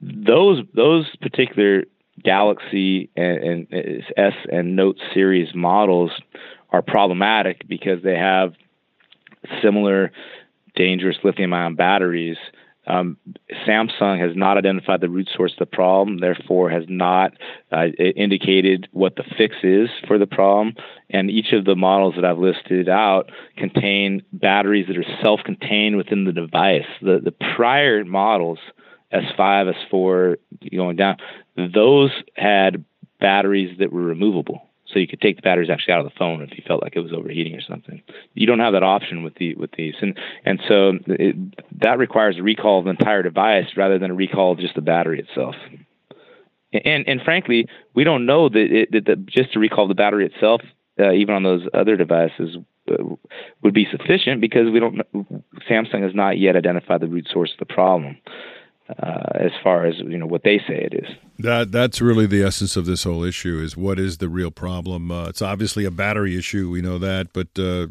those 0.01 0.63
those 0.73 1.05
particular 1.17 1.83
Galaxy 2.23 3.09
and, 3.15 3.67
and 3.71 4.03
S 4.17 4.33
and 4.51 4.75
Note 4.75 4.97
series 5.13 5.53
models 5.55 6.11
are 6.71 6.81
problematic 6.81 7.67
because 7.67 8.03
they 8.03 8.15
have 8.15 8.53
similar 9.61 10.11
dangerous 10.75 11.17
lithium 11.23 11.53
ion 11.53 11.75
batteries. 11.75 12.37
Um, 12.87 13.17
Samsung 13.67 14.19
has 14.19 14.35
not 14.35 14.57
identified 14.57 15.01
the 15.01 15.09
root 15.09 15.29
source 15.35 15.51
of 15.53 15.59
the 15.59 15.65
problem, 15.67 16.19
therefore, 16.19 16.71
has 16.71 16.85
not 16.87 17.33
uh, 17.71 17.85
indicated 18.15 18.87
what 18.93 19.15
the 19.15 19.23
fix 19.37 19.57
is 19.61 19.89
for 20.07 20.17
the 20.17 20.25
problem. 20.25 20.73
And 21.09 21.29
each 21.29 21.53
of 21.53 21.65
the 21.65 21.75
models 21.75 22.15
that 22.15 22.25
I've 22.25 22.39
listed 22.39 22.89
out 22.89 23.29
contain 23.57 24.23
batteries 24.33 24.87
that 24.87 24.97
are 24.97 25.21
self 25.21 25.41
contained 25.45 25.97
within 25.97 26.23
the 26.23 26.31
device. 26.31 26.87
The, 27.01 27.19
the 27.23 27.33
prior 27.55 28.03
models, 28.05 28.59
S5, 29.13 29.73
S4, 29.91 30.37
going 30.75 30.95
down, 30.95 31.17
those 31.67 32.11
had 32.35 32.83
batteries 33.19 33.77
that 33.79 33.91
were 33.91 34.03
removable. 34.03 34.61
So 34.91 34.97
you 34.97 35.07
could 35.07 35.21
take 35.21 35.35
the 35.35 35.41
batteries 35.43 35.69
actually 35.69 35.93
out 35.93 35.99
of 35.99 36.11
the 36.11 36.17
phone 36.17 36.41
if 36.41 36.57
you 36.57 36.63
felt 36.65 36.81
like 36.81 36.95
it 36.95 37.01
was 37.01 37.13
overheating 37.13 37.55
or 37.55 37.61
something. 37.61 38.01
You 38.33 38.47
don't 38.47 38.59
have 38.59 38.73
that 38.73 38.83
option 38.83 39.23
with 39.23 39.35
the 39.35 39.53
with 39.55 39.71
these, 39.77 39.93
and 40.01 40.17
and 40.45 40.59
so 40.67 40.93
it, 41.05 41.35
that 41.79 41.99
requires 41.99 42.37
a 42.37 42.43
recall 42.43 42.79
of 42.79 42.85
the 42.85 42.91
entire 42.91 43.21
device 43.21 43.67
rather 43.77 43.99
than 43.99 44.11
a 44.11 44.15
recall 44.15 44.51
of 44.53 44.59
just 44.59 44.75
the 44.75 44.81
battery 44.81 45.19
itself. 45.19 45.55
And 46.73 47.07
and 47.07 47.21
frankly, 47.21 47.67
we 47.93 48.03
don't 48.03 48.25
know 48.25 48.49
that, 48.49 48.57
it, 48.57 48.91
that, 48.91 49.05
that 49.05 49.25
just 49.27 49.53
to 49.53 49.59
recall 49.59 49.87
the 49.87 49.93
battery 49.93 50.25
itself, 50.25 50.61
uh, 50.99 51.11
even 51.11 51.35
on 51.35 51.43
those 51.43 51.67
other 51.71 51.95
devices, 51.95 52.57
uh, 52.91 53.03
would 53.61 53.75
be 53.75 53.87
sufficient 53.91 54.41
because 54.41 54.71
we 54.71 54.79
don't. 54.79 55.01
Samsung 55.69 56.01
has 56.01 56.15
not 56.15 56.39
yet 56.39 56.55
identified 56.55 57.01
the 57.01 57.07
root 57.07 57.27
source 57.31 57.51
of 57.51 57.59
the 57.59 57.71
problem 57.71 58.17
uh, 58.97 59.29
as 59.35 59.51
far 59.63 59.85
as 59.85 59.97
you 59.99 60.17
know 60.17 60.25
what 60.25 60.43
they 60.43 60.57
say 60.59 60.87
it 60.91 60.93
is. 60.93 61.15
That 61.39 61.71
that's 61.71 62.01
really 62.01 62.25
the 62.25 62.43
essence 62.43 62.75
of 62.75 62.85
this 62.85 63.03
whole 63.03 63.23
issue 63.23 63.59
is 63.59 63.77
what 63.77 63.99
is 63.99 64.17
the 64.17 64.29
real 64.29 64.51
problem. 64.51 65.11
Uh, 65.11 65.29
it's 65.29 65.41
obviously 65.41 65.85
a 65.85 65.91
battery 65.91 66.37
issue, 66.37 66.69
we 66.69 66.81
know 66.81 66.97
that, 66.97 67.31
but 67.33 67.47
uh, 67.57 67.87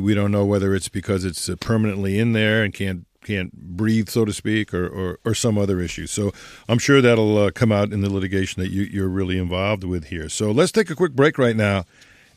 we 0.00 0.14
don't 0.14 0.30
know 0.30 0.44
whether 0.44 0.74
it's 0.74 0.88
because 0.88 1.24
it's 1.24 1.48
uh, 1.48 1.56
permanently 1.56 2.18
in 2.18 2.32
there 2.32 2.62
and 2.62 2.74
can't 2.74 3.06
can't 3.24 3.52
breathe, 3.52 4.08
so 4.08 4.24
to 4.24 4.32
speak, 4.32 4.74
or, 4.74 4.86
or, 4.86 5.18
or 5.24 5.34
some 5.34 5.56
other 5.56 5.80
issue. 5.80 6.06
So 6.06 6.32
I'm 6.68 6.78
sure 6.78 7.00
that'll 7.00 7.38
uh, 7.38 7.50
come 7.52 7.70
out 7.70 7.92
in 7.92 8.00
the 8.00 8.12
litigation 8.12 8.62
that 8.62 8.70
you, 8.70 8.82
you're 8.82 9.08
really 9.08 9.38
involved 9.38 9.84
with 9.84 10.06
here. 10.06 10.28
So 10.28 10.50
let's 10.50 10.72
take 10.72 10.90
a 10.90 10.96
quick 10.96 11.12
break 11.12 11.38
right 11.38 11.54
now 11.56 11.84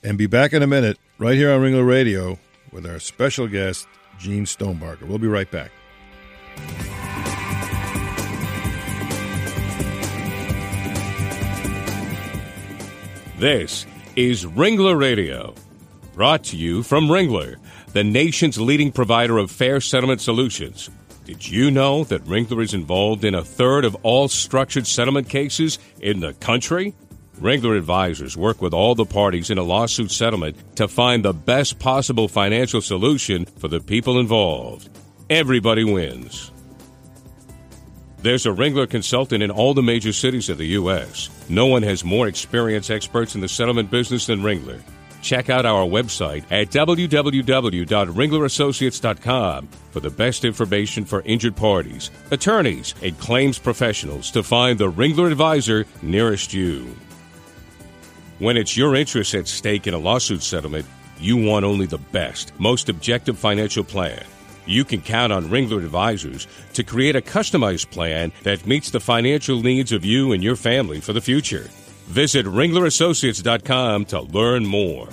and 0.03 0.17
be 0.17 0.27
back 0.27 0.53
in 0.53 0.61
a 0.61 0.67
minute 0.67 0.99
right 1.17 1.35
here 1.35 1.51
on 1.51 1.61
Ringler 1.61 1.87
Radio 1.87 2.37
with 2.71 2.85
our 2.85 2.99
special 2.99 3.47
guest, 3.47 3.87
Gene 4.19 4.45
Stonebarger. 4.45 5.03
We'll 5.03 5.17
be 5.17 5.27
right 5.27 5.49
back. 5.49 5.71
This 13.45 13.85
is 14.15 14.43
Ringler 14.43 14.99
Radio, 14.99 15.53
brought 16.15 16.45
to 16.45 16.57
you 16.57 16.81
from 16.81 17.09
Ringler, 17.09 17.57
the 17.93 18.03
nation's 18.03 18.59
leading 18.59 18.91
provider 18.91 19.37
of 19.37 19.51
fair 19.51 19.79
settlement 19.79 20.19
solutions. 20.19 20.89
Did 21.25 21.47
you 21.47 21.69
know 21.69 22.05
that 22.05 22.25
Ringler 22.25 22.63
is 22.63 22.73
involved 22.73 23.23
in 23.23 23.35
a 23.35 23.43
third 23.43 23.85
of 23.85 23.95
all 24.01 24.29
structured 24.29 24.87
settlement 24.87 25.29
cases 25.29 25.77
in 26.01 26.21
the 26.21 26.33
country? 26.33 26.95
Ringler 27.39 27.77
advisors 27.77 28.35
work 28.35 28.63
with 28.63 28.73
all 28.73 28.95
the 28.95 29.05
parties 29.05 29.51
in 29.51 29.59
a 29.59 29.63
lawsuit 29.63 30.09
settlement 30.09 30.57
to 30.77 30.87
find 30.87 31.23
the 31.23 31.31
best 31.31 31.77
possible 31.77 32.27
financial 32.27 32.81
solution 32.81 33.45
for 33.45 33.67
the 33.67 33.79
people 33.79 34.19
involved. 34.19 34.89
Everybody 35.29 35.83
wins. 35.83 36.51
There's 38.25 38.45
a 38.47 38.49
Ringler 38.49 38.89
consultant 38.89 39.43
in 39.43 39.51
all 39.51 39.75
the 39.75 39.83
major 39.83 40.11
cities 40.11 40.49
of 40.49 40.57
the 40.57 40.65
U.S. 40.79 41.29
No 41.47 41.67
one 41.67 41.83
has 41.83 42.03
more 42.03 42.27
experienced 42.27 42.89
experts 42.89 43.35
in 43.35 43.41
the 43.41 43.47
settlement 43.47 43.91
business 43.91 44.25
than 44.25 44.41
Ringler. 44.41 44.81
Check 45.21 45.51
out 45.51 45.67
our 45.67 45.85
website 45.85 46.43
at 46.49 46.71
www.ringlerassociates.com 46.71 49.67
for 49.91 49.99
the 49.99 50.09
best 50.09 50.43
information 50.43 51.05
for 51.05 51.21
injured 51.21 51.55
parties, 51.55 52.09
attorneys, 52.31 52.95
and 53.03 53.15
claims 53.19 53.59
professionals 53.59 54.31
to 54.31 54.41
find 54.41 54.79
the 54.79 54.91
Ringler 54.91 55.29
advisor 55.29 55.85
nearest 56.01 56.51
you. 56.51 56.95
When 58.39 58.57
it's 58.57 58.75
your 58.75 58.95
interests 58.95 59.35
at 59.35 59.47
stake 59.47 59.85
in 59.85 59.93
a 59.93 59.99
lawsuit 59.99 60.41
settlement, 60.41 60.87
you 61.19 61.37
want 61.37 61.63
only 61.63 61.85
the 61.85 61.99
best, 61.99 62.59
most 62.59 62.89
objective 62.89 63.37
financial 63.37 63.83
plan. 63.83 64.25
You 64.65 64.83
can 64.83 65.01
count 65.01 65.31
on 65.31 65.49
Ringler 65.49 65.77
Advisors 65.77 66.47
to 66.73 66.83
create 66.83 67.15
a 67.15 67.21
customized 67.21 67.91
plan 67.91 68.31
that 68.43 68.65
meets 68.65 68.89
the 68.89 68.99
financial 68.99 69.61
needs 69.61 69.91
of 69.91 70.03
you 70.03 70.31
and 70.31 70.43
your 70.43 70.55
family 70.55 70.99
for 70.99 71.13
the 71.13 71.21
future. 71.21 71.69
Visit 72.07 72.45
ringlerassociates.com 72.45 74.05
to 74.05 74.21
learn 74.21 74.65
more. 74.65 75.09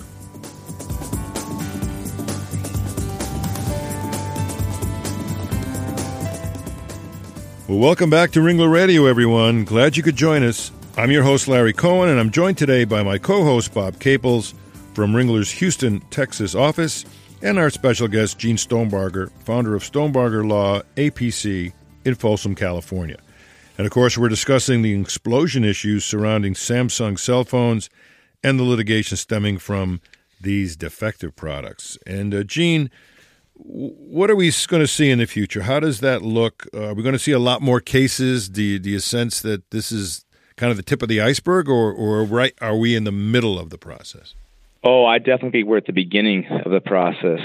Well, 7.69 7.79
welcome 7.79 8.11
back 8.11 8.33
to 8.33 8.41
Ringler 8.41 8.71
Radio, 8.71 9.07
everyone. 9.07 9.65
Glad 9.65 9.97
you 9.97 10.03
could 10.03 10.17
join 10.17 10.43
us. 10.43 10.71
I'm 10.95 11.11
your 11.11 11.23
host, 11.23 11.49
Larry 11.49 11.73
Cohen, 11.73 12.11
and 12.11 12.21
I'm 12.21 12.31
joined 12.31 12.59
today 12.59 12.85
by 12.85 13.03
my 13.03 13.17
co 13.17 13.45
host, 13.45 13.73
Bob 13.73 13.99
Caples, 13.99 14.53
from 14.93 15.13
Ringler's 15.13 15.51
Houston, 15.53 16.01
Texas 16.11 16.55
office, 16.55 17.07
and 17.43 17.59
our 17.59 17.71
special 17.71 18.09
guest, 18.09 18.39
Gene 18.39 18.57
Stonebarger, 18.57 19.31
founder 19.41 19.75
of 19.75 19.83
Stonebarger 19.83 20.49
Law, 20.49 20.83
APC, 20.97 21.73
in 22.05 22.15
Folsom, 22.15 22.55
California. 22.55 23.19
And 23.79 23.87
of 23.87 23.93
course, 23.93 24.17
we're 24.17 24.29
discussing 24.29 24.83
the 24.83 24.99
explosion 25.01 25.65
issues 25.65 26.05
surrounding 26.05 26.55
Samsung 26.55 27.19
cell 27.19 27.45
phones 27.45 27.91
and 28.43 28.59
the 28.59 28.65
litigation 28.65 29.17
stemming 29.17 29.59
from 29.59 30.01
these 30.41 30.77
defective 30.77 31.35
products. 31.37 31.99
And 32.07 32.35
uh, 32.35 32.43
Gene, 32.43 32.91
what 33.55 34.31
are 34.31 34.37
we 34.37 34.53
going 34.67 34.83
to 34.83 34.87
see 34.89 35.11
in 35.11 35.19
the 35.19 35.27
future? 35.27 35.63
How 35.63 35.81
does 35.81 36.01
that 36.01 36.23
look? 36.23 36.67
Uh, 36.75 36.89
are 36.89 36.95
we 36.95 37.03
going 37.03 37.13
to 37.15 37.19
see 37.19 37.33
a 37.33 37.39
lot 37.39 37.63
more 37.63 37.81
cases? 37.81 38.49
Do 38.49 38.63
you, 38.63 38.79
do 38.79 38.91
you 38.91 38.99
sense 38.99 39.41
that 39.43 39.71
this 39.71 39.93
is 39.93 40.25
kind 40.57 40.71
of 40.71 40.77
the 40.77 40.83
tip 40.83 41.03
of 41.03 41.09
the 41.09 41.21
iceberg, 41.21 41.69
or, 41.69 41.93
or 41.93 42.25
right 42.25 42.55
are 42.61 42.77
we 42.77 42.95
in 42.95 43.05
the 43.05 43.13
middle 43.13 43.59
of 43.59 43.71
the 43.71 43.79
process? 43.79 44.35
Oh, 44.85 45.05
I 45.05 45.19
definitely 45.19 45.51
think 45.51 45.69
we're 45.69 45.77
at 45.77 45.87
the 45.87 45.93
beginning 45.93 46.47
of 46.65 46.73
the 46.73 46.81
process. 46.81 47.39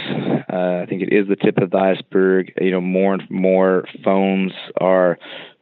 Uh, 0.51 0.81
I 0.81 0.85
think 0.89 1.03
it 1.03 1.13
is 1.13 1.27
the 1.27 1.35
tip 1.35 1.57
of 1.59 1.69
the 1.69 1.77
iceberg. 1.77 2.51
You 2.59 2.71
know, 2.71 2.81
more 2.81 3.13
and 3.13 3.29
more 3.29 3.85
phones 4.03 4.53
are 4.81 5.19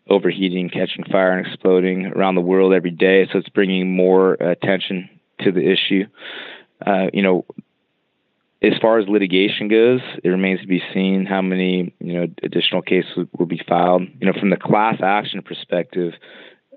overheating, 0.10 0.70
catching 0.70 1.04
fire, 1.12 1.38
and 1.38 1.46
exploding 1.46 2.06
around 2.08 2.36
the 2.36 2.42
world 2.42 2.74
every 2.74 2.92
day. 2.92 3.28
So 3.32 3.40
it's 3.40 3.50
bringing 3.50 3.94
more 3.94 4.34
attention 4.36 5.10
to 5.42 5.52
the 5.52 5.70
issue. 5.70 6.06
Uh, 6.86 7.08
you 7.12 7.22
know, 7.22 7.46
as 8.62 8.74
far 8.82 9.00
as 9.00 9.10
litigation 9.10 9.68
goes, 9.68 10.02
it 10.24 10.30
remains 10.30 10.62
to 10.62 10.68
be 10.68 10.82
seen 10.94 11.26
how 11.26 11.42
many 11.42 11.94
you 12.00 12.14
know 12.14 12.28
additional 12.42 12.84
cases 12.84 13.28
will 13.38 13.48
be 13.48 13.62
filed. 13.68 14.04
You 14.22 14.28
know, 14.28 14.40
from 14.40 14.50
the 14.50 14.58
class 14.58 15.02
action 15.04 15.42
perspective, 15.42 16.14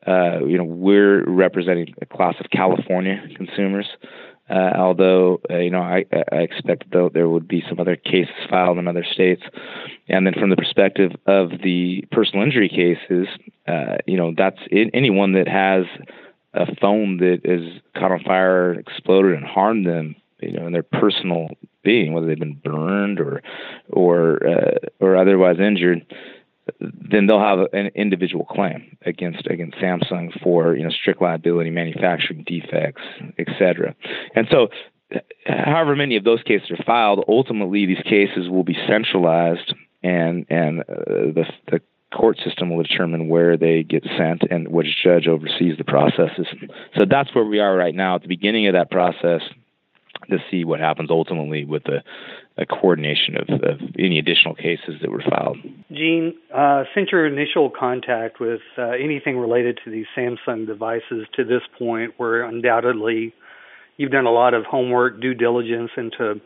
uh, 0.08 0.44
you 0.44 0.58
know 0.58 0.64
we're 0.64 1.24
representing 1.24 1.94
a 2.02 2.06
class 2.06 2.34
of 2.40 2.50
California 2.50 3.22
consumers. 3.36 3.86
Uh, 4.50 4.72
although 4.76 5.40
uh, 5.50 5.56
you 5.56 5.70
know, 5.70 5.82
I, 5.82 6.04
I 6.32 6.36
expect 6.36 6.90
though 6.92 7.10
there 7.12 7.28
would 7.28 7.46
be 7.46 7.62
some 7.68 7.78
other 7.80 7.96
cases 7.96 8.34
filed 8.48 8.78
in 8.78 8.88
other 8.88 9.04
states, 9.04 9.42
and 10.08 10.26
then 10.26 10.34
from 10.34 10.50
the 10.50 10.56
perspective 10.56 11.12
of 11.26 11.50
the 11.62 12.04
personal 12.10 12.44
injury 12.44 12.68
cases, 12.68 13.28
uh, 13.66 13.98
you 14.06 14.16
know, 14.16 14.32
that's 14.36 14.60
in, 14.70 14.90
anyone 14.94 15.32
that 15.32 15.48
has 15.48 15.84
a 16.54 16.74
phone 16.76 17.18
that 17.18 17.40
is 17.44 17.80
caught 17.94 18.12
on 18.12 18.20
fire, 18.20 18.72
exploded, 18.72 19.34
and 19.34 19.44
harmed 19.44 19.86
them, 19.86 20.16
you 20.40 20.52
know, 20.52 20.66
in 20.66 20.72
their 20.72 20.82
personal 20.82 21.48
being, 21.82 22.12
whether 22.12 22.26
they've 22.26 22.38
been 22.38 22.60
burned 22.64 23.20
or 23.20 23.42
or 23.90 24.46
uh, 24.46 24.78
or 25.00 25.16
otherwise 25.16 25.58
injured 25.58 26.04
then 26.80 27.26
they'll 27.26 27.40
have 27.40 27.60
an 27.72 27.90
individual 27.94 28.44
claim 28.44 28.96
against 29.04 29.46
against 29.46 29.76
Samsung 29.78 30.30
for 30.42 30.74
you 30.74 30.84
know 30.84 30.90
strict 30.90 31.22
liability, 31.22 31.70
manufacturing 31.70 32.44
defects, 32.46 33.02
etc. 33.38 33.94
And 34.34 34.46
so, 34.50 34.68
however 35.46 35.96
many 35.96 36.16
of 36.16 36.24
those 36.24 36.42
cases 36.42 36.70
are 36.70 36.84
filed, 36.84 37.24
ultimately 37.28 37.86
these 37.86 38.02
cases 38.04 38.48
will 38.48 38.64
be 38.64 38.76
centralized, 38.86 39.74
and 40.02 40.46
and 40.50 40.80
uh, 40.80 40.84
the 41.34 41.44
the 41.70 41.80
court 42.14 42.38
system 42.42 42.70
will 42.70 42.82
determine 42.82 43.28
where 43.28 43.56
they 43.56 43.82
get 43.82 44.02
sent 44.16 44.42
and 44.50 44.68
which 44.68 44.86
judge 45.02 45.26
oversees 45.26 45.76
the 45.76 45.84
processes. 45.84 46.46
So 46.96 47.04
that's 47.08 47.34
where 47.34 47.44
we 47.44 47.58
are 47.58 47.76
right 47.76 47.94
now 47.94 48.14
at 48.14 48.22
the 48.22 48.28
beginning 48.28 48.66
of 48.66 48.72
that 48.72 48.90
process 48.90 49.42
to 50.30 50.38
see 50.50 50.64
what 50.64 50.80
happens 50.80 51.10
ultimately 51.10 51.64
with 51.64 51.84
the 51.84 52.02
a 52.58 52.66
coordination 52.66 53.36
of, 53.36 53.48
of, 53.62 53.80
any 53.98 54.18
additional 54.18 54.54
cases 54.54 54.96
that 55.00 55.10
were 55.10 55.22
filed. 55.30 55.58
Gene, 55.92 56.34
uh, 56.52 56.84
since 56.92 57.12
your 57.12 57.24
initial 57.24 57.70
contact 57.70 58.40
with 58.40 58.60
uh, 58.76 58.90
anything 58.90 59.38
related 59.38 59.78
to 59.84 59.90
these 59.90 60.06
Samsung 60.16 60.66
devices 60.66 61.26
to 61.34 61.44
this 61.44 61.62
point, 61.78 62.14
where 62.16 62.42
undoubtedly 62.42 63.32
you've 63.96 64.10
done 64.10 64.26
a 64.26 64.32
lot 64.32 64.54
of 64.54 64.64
homework, 64.64 65.20
due 65.20 65.34
diligence 65.34 65.90
into 65.96 66.40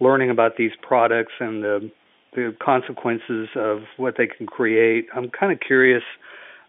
learning 0.00 0.30
about 0.30 0.56
these 0.56 0.72
products 0.80 1.32
and 1.40 1.62
the, 1.62 1.90
the 2.34 2.56
consequences 2.62 3.48
of 3.54 3.80
what 3.98 4.14
they 4.16 4.26
can 4.26 4.46
create, 4.46 5.08
I'm 5.14 5.28
kind 5.28 5.52
of 5.52 5.60
curious. 5.60 6.02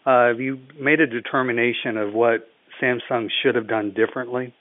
Uh, 0.06 0.28
have 0.28 0.42
you 0.42 0.60
made 0.78 1.00
a 1.00 1.08
determination 1.08 1.96
of 1.96 2.14
what 2.14 2.50
Samsung 2.82 3.30
should 3.42 3.56
have 3.56 3.70
done 3.70 3.94
differently? 3.94 4.54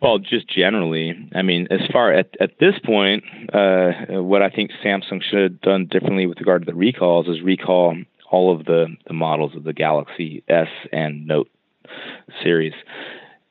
Well, 0.00 0.18
just 0.18 0.48
generally, 0.48 1.28
I 1.34 1.42
mean, 1.42 1.68
as 1.70 1.80
far 1.92 2.12
at 2.12 2.34
at 2.40 2.58
this 2.58 2.74
point, 2.84 3.22
uh, 3.52 4.22
what 4.22 4.40
I 4.40 4.48
think 4.48 4.70
Samsung 4.82 5.22
should 5.22 5.42
have 5.42 5.60
done 5.60 5.86
differently 5.90 6.26
with 6.26 6.38
regard 6.40 6.62
to 6.62 6.72
the 6.72 6.76
recalls 6.76 7.28
is 7.28 7.42
recall 7.42 7.96
all 8.30 8.54
of 8.54 8.64
the 8.64 8.86
the 9.06 9.12
models 9.12 9.54
of 9.54 9.64
the 9.64 9.74
Galaxy 9.74 10.42
S 10.48 10.68
and 10.90 11.26
Note 11.26 11.50
series. 12.42 12.72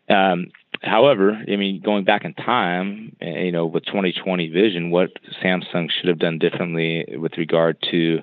Um, 0.10 0.48
however, 0.82 1.34
I 1.34 1.56
mean, 1.56 1.82
going 1.86 2.04
back 2.04 2.26
in 2.26 2.34
time, 2.34 3.16
eh, 3.22 3.44
you 3.44 3.52
know, 3.52 3.68
with 3.68 3.86
2020 3.86 4.50
vision, 4.50 4.90
what 4.90 5.12
Samsung 5.44 5.90
should 5.92 6.08
have 6.08 6.18
done 6.18 6.40
differently 6.40 7.06
with 7.16 7.38
regard 7.38 7.78
to 7.92 8.22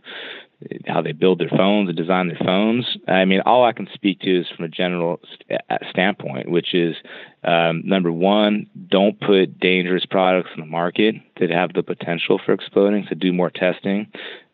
how 0.86 1.02
they 1.02 1.12
build 1.12 1.38
their 1.38 1.50
phones 1.50 1.88
and 1.88 1.96
design 1.96 2.28
their 2.28 2.38
phones. 2.42 2.96
I 3.06 3.24
mean, 3.24 3.40
all 3.44 3.64
I 3.64 3.72
can 3.72 3.88
speak 3.92 4.20
to 4.20 4.40
is 4.40 4.46
from 4.54 4.64
a 4.64 4.68
general 4.68 5.20
st- 5.30 5.60
standpoint, 5.90 6.50
which 6.50 6.74
is 6.74 6.96
um, 7.44 7.82
number 7.84 8.10
one, 8.10 8.66
don't 8.88 9.20
put 9.20 9.60
dangerous 9.60 10.06
products 10.06 10.50
in 10.54 10.60
the 10.60 10.66
market 10.66 11.16
that 11.40 11.50
have 11.50 11.74
the 11.74 11.82
potential 11.82 12.40
for 12.44 12.52
exploding. 12.52 13.06
So 13.08 13.14
do 13.14 13.32
more 13.32 13.50
testing. 13.50 14.06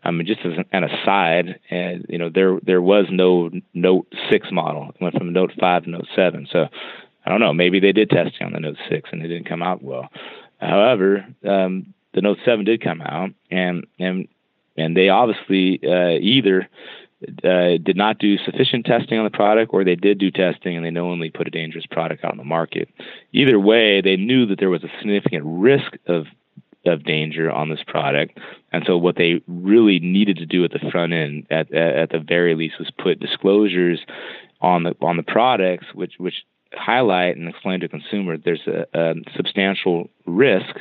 I 0.04 0.10
mean, 0.10 0.26
just 0.26 0.40
as 0.44 0.54
an 0.72 0.84
aside, 0.84 1.60
and 1.70 2.04
you 2.08 2.18
know, 2.18 2.28
there 2.28 2.58
there 2.64 2.82
was 2.82 3.06
no 3.10 3.50
Note 3.72 4.12
six 4.30 4.48
model. 4.50 4.88
It 4.88 5.00
went 5.00 5.16
from 5.16 5.32
Note 5.32 5.52
five 5.60 5.84
to 5.84 5.90
Note 5.90 6.08
seven. 6.16 6.48
So 6.50 6.66
I 7.24 7.30
don't 7.30 7.40
know. 7.40 7.52
Maybe 7.52 7.78
they 7.78 7.92
did 7.92 8.10
testing 8.10 8.46
on 8.46 8.52
the 8.52 8.60
Note 8.60 8.78
six 8.90 9.10
and 9.12 9.22
it 9.22 9.28
didn't 9.28 9.48
come 9.48 9.62
out 9.62 9.82
well. 9.82 10.08
However, 10.60 11.24
um, 11.48 11.94
the 12.14 12.20
Note 12.20 12.38
seven 12.44 12.64
did 12.64 12.82
come 12.82 13.00
out, 13.00 13.30
and 13.50 13.86
and 13.98 14.28
and 14.76 14.96
they 14.96 15.08
obviously 15.08 15.80
uh, 15.84 16.18
either 16.20 16.68
uh, 17.44 17.78
did 17.82 17.96
not 17.96 18.18
do 18.18 18.36
sufficient 18.38 18.84
testing 18.84 19.18
on 19.18 19.24
the 19.24 19.30
product, 19.30 19.72
or 19.72 19.84
they 19.84 19.94
did 19.94 20.18
do 20.18 20.30
testing 20.30 20.76
and 20.76 20.84
they 20.84 20.90
knowingly 20.90 21.30
put 21.30 21.46
a 21.46 21.50
dangerous 21.50 21.86
product 21.86 22.24
out 22.24 22.32
on 22.32 22.38
the 22.38 22.44
market. 22.44 22.88
Either 23.32 23.58
way, 23.60 24.00
they 24.00 24.16
knew 24.16 24.46
that 24.46 24.58
there 24.58 24.70
was 24.70 24.82
a 24.82 24.90
significant 24.98 25.44
risk 25.46 25.92
of 26.06 26.26
of 26.84 27.04
danger 27.04 27.48
on 27.48 27.68
this 27.68 27.82
product, 27.86 28.36
and 28.72 28.82
so 28.84 28.98
what 28.98 29.14
they 29.16 29.40
really 29.46 30.00
needed 30.00 30.36
to 30.36 30.46
do 30.46 30.64
at 30.64 30.72
the 30.72 30.90
front 30.90 31.12
end, 31.12 31.46
at 31.50 31.72
at 31.72 32.10
the 32.10 32.18
very 32.18 32.56
least, 32.56 32.78
was 32.78 32.90
put 32.98 33.20
disclosures 33.20 34.00
on 34.60 34.82
the 34.82 34.96
on 35.00 35.16
the 35.16 35.22
products, 35.22 35.86
which 35.94 36.14
which 36.18 36.44
highlight 36.74 37.36
and 37.36 37.48
explain 37.48 37.80
to 37.80 37.88
consumers 37.88 38.40
there's 38.44 38.66
a, 38.66 38.86
a 38.94 39.14
substantial 39.36 40.08
risk 40.26 40.76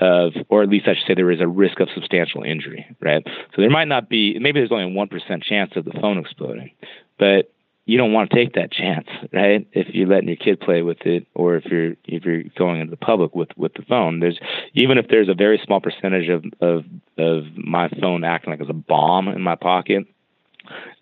of, 0.00 0.32
or 0.48 0.62
at 0.62 0.68
least 0.68 0.88
I 0.88 0.94
should 0.94 1.06
say, 1.06 1.14
there 1.14 1.30
is 1.30 1.40
a 1.40 1.48
risk 1.48 1.80
of 1.80 1.88
substantial 1.94 2.42
injury, 2.42 2.86
right? 3.00 3.22
So 3.26 3.62
there 3.62 3.70
might 3.70 3.88
not 3.88 4.08
be, 4.08 4.38
maybe 4.38 4.60
there's 4.60 4.72
only 4.72 4.84
a 4.84 5.06
1% 5.06 5.42
chance 5.42 5.72
of 5.76 5.84
the 5.84 5.92
phone 6.00 6.18
exploding, 6.18 6.70
but 7.18 7.52
you 7.84 7.98
don't 7.98 8.12
want 8.12 8.30
to 8.30 8.36
take 8.36 8.54
that 8.54 8.70
chance, 8.70 9.08
right? 9.32 9.66
If 9.72 9.88
you're 9.94 10.06
letting 10.06 10.28
your 10.28 10.36
kid 10.36 10.60
play 10.60 10.82
with 10.82 11.00
it, 11.04 11.26
or 11.34 11.56
if 11.56 11.64
you're 11.64 11.94
if 12.04 12.24
you're 12.24 12.44
going 12.56 12.80
into 12.80 12.92
the 12.92 12.96
public 12.96 13.34
with 13.34 13.48
with 13.56 13.74
the 13.74 13.82
phone, 13.82 14.20
there's 14.20 14.38
even 14.74 14.98
if 14.98 15.08
there's 15.08 15.28
a 15.28 15.34
very 15.34 15.60
small 15.64 15.80
percentage 15.80 16.28
of 16.28 16.44
of 16.60 16.84
of 17.18 17.44
my 17.56 17.88
phone 18.00 18.22
acting 18.22 18.50
like 18.52 18.60
it's 18.60 18.70
a 18.70 18.72
bomb 18.72 19.28
in 19.28 19.42
my 19.42 19.56
pocket, 19.56 20.06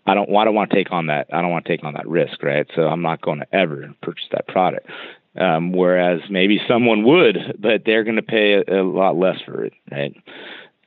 I 0.06 0.14
don't 0.14 0.34
I 0.34 0.44
don't 0.44 0.54
want 0.54 0.70
to 0.70 0.76
take 0.76 0.90
on 0.90 1.08
that 1.08 1.28
I 1.32 1.42
don't 1.42 1.50
want 1.50 1.66
to 1.66 1.70
take 1.70 1.84
on 1.84 1.94
that 1.94 2.08
risk, 2.08 2.42
right? 2.42 2.66
So 2.74 2.82
I'm 2.82 3.02
not 3.02 3.20
going 3.20 3.40
to 3.40 3.54
ever 3.54 3.94
purchase 4.02 4.28
that 4.32 4.48
product. 4.48 4.86
Um, 5.40 5.72
whereas 5.72 6.20
maybe 6.28 6.60
someone 6.68 7.02
would, 7.04 7.56
but 7.58 7.84
they're 7.86 8.04
going 8.04 8.16
to 8.16 8.22
pay 8.22 8.52
a, 8.52 8.82
a, 8.82 8.84
lot 8.84 9.16
less 9.16 9.40
for 9.46 9.64
it, 9.64 9.72
right? 9.90 10.14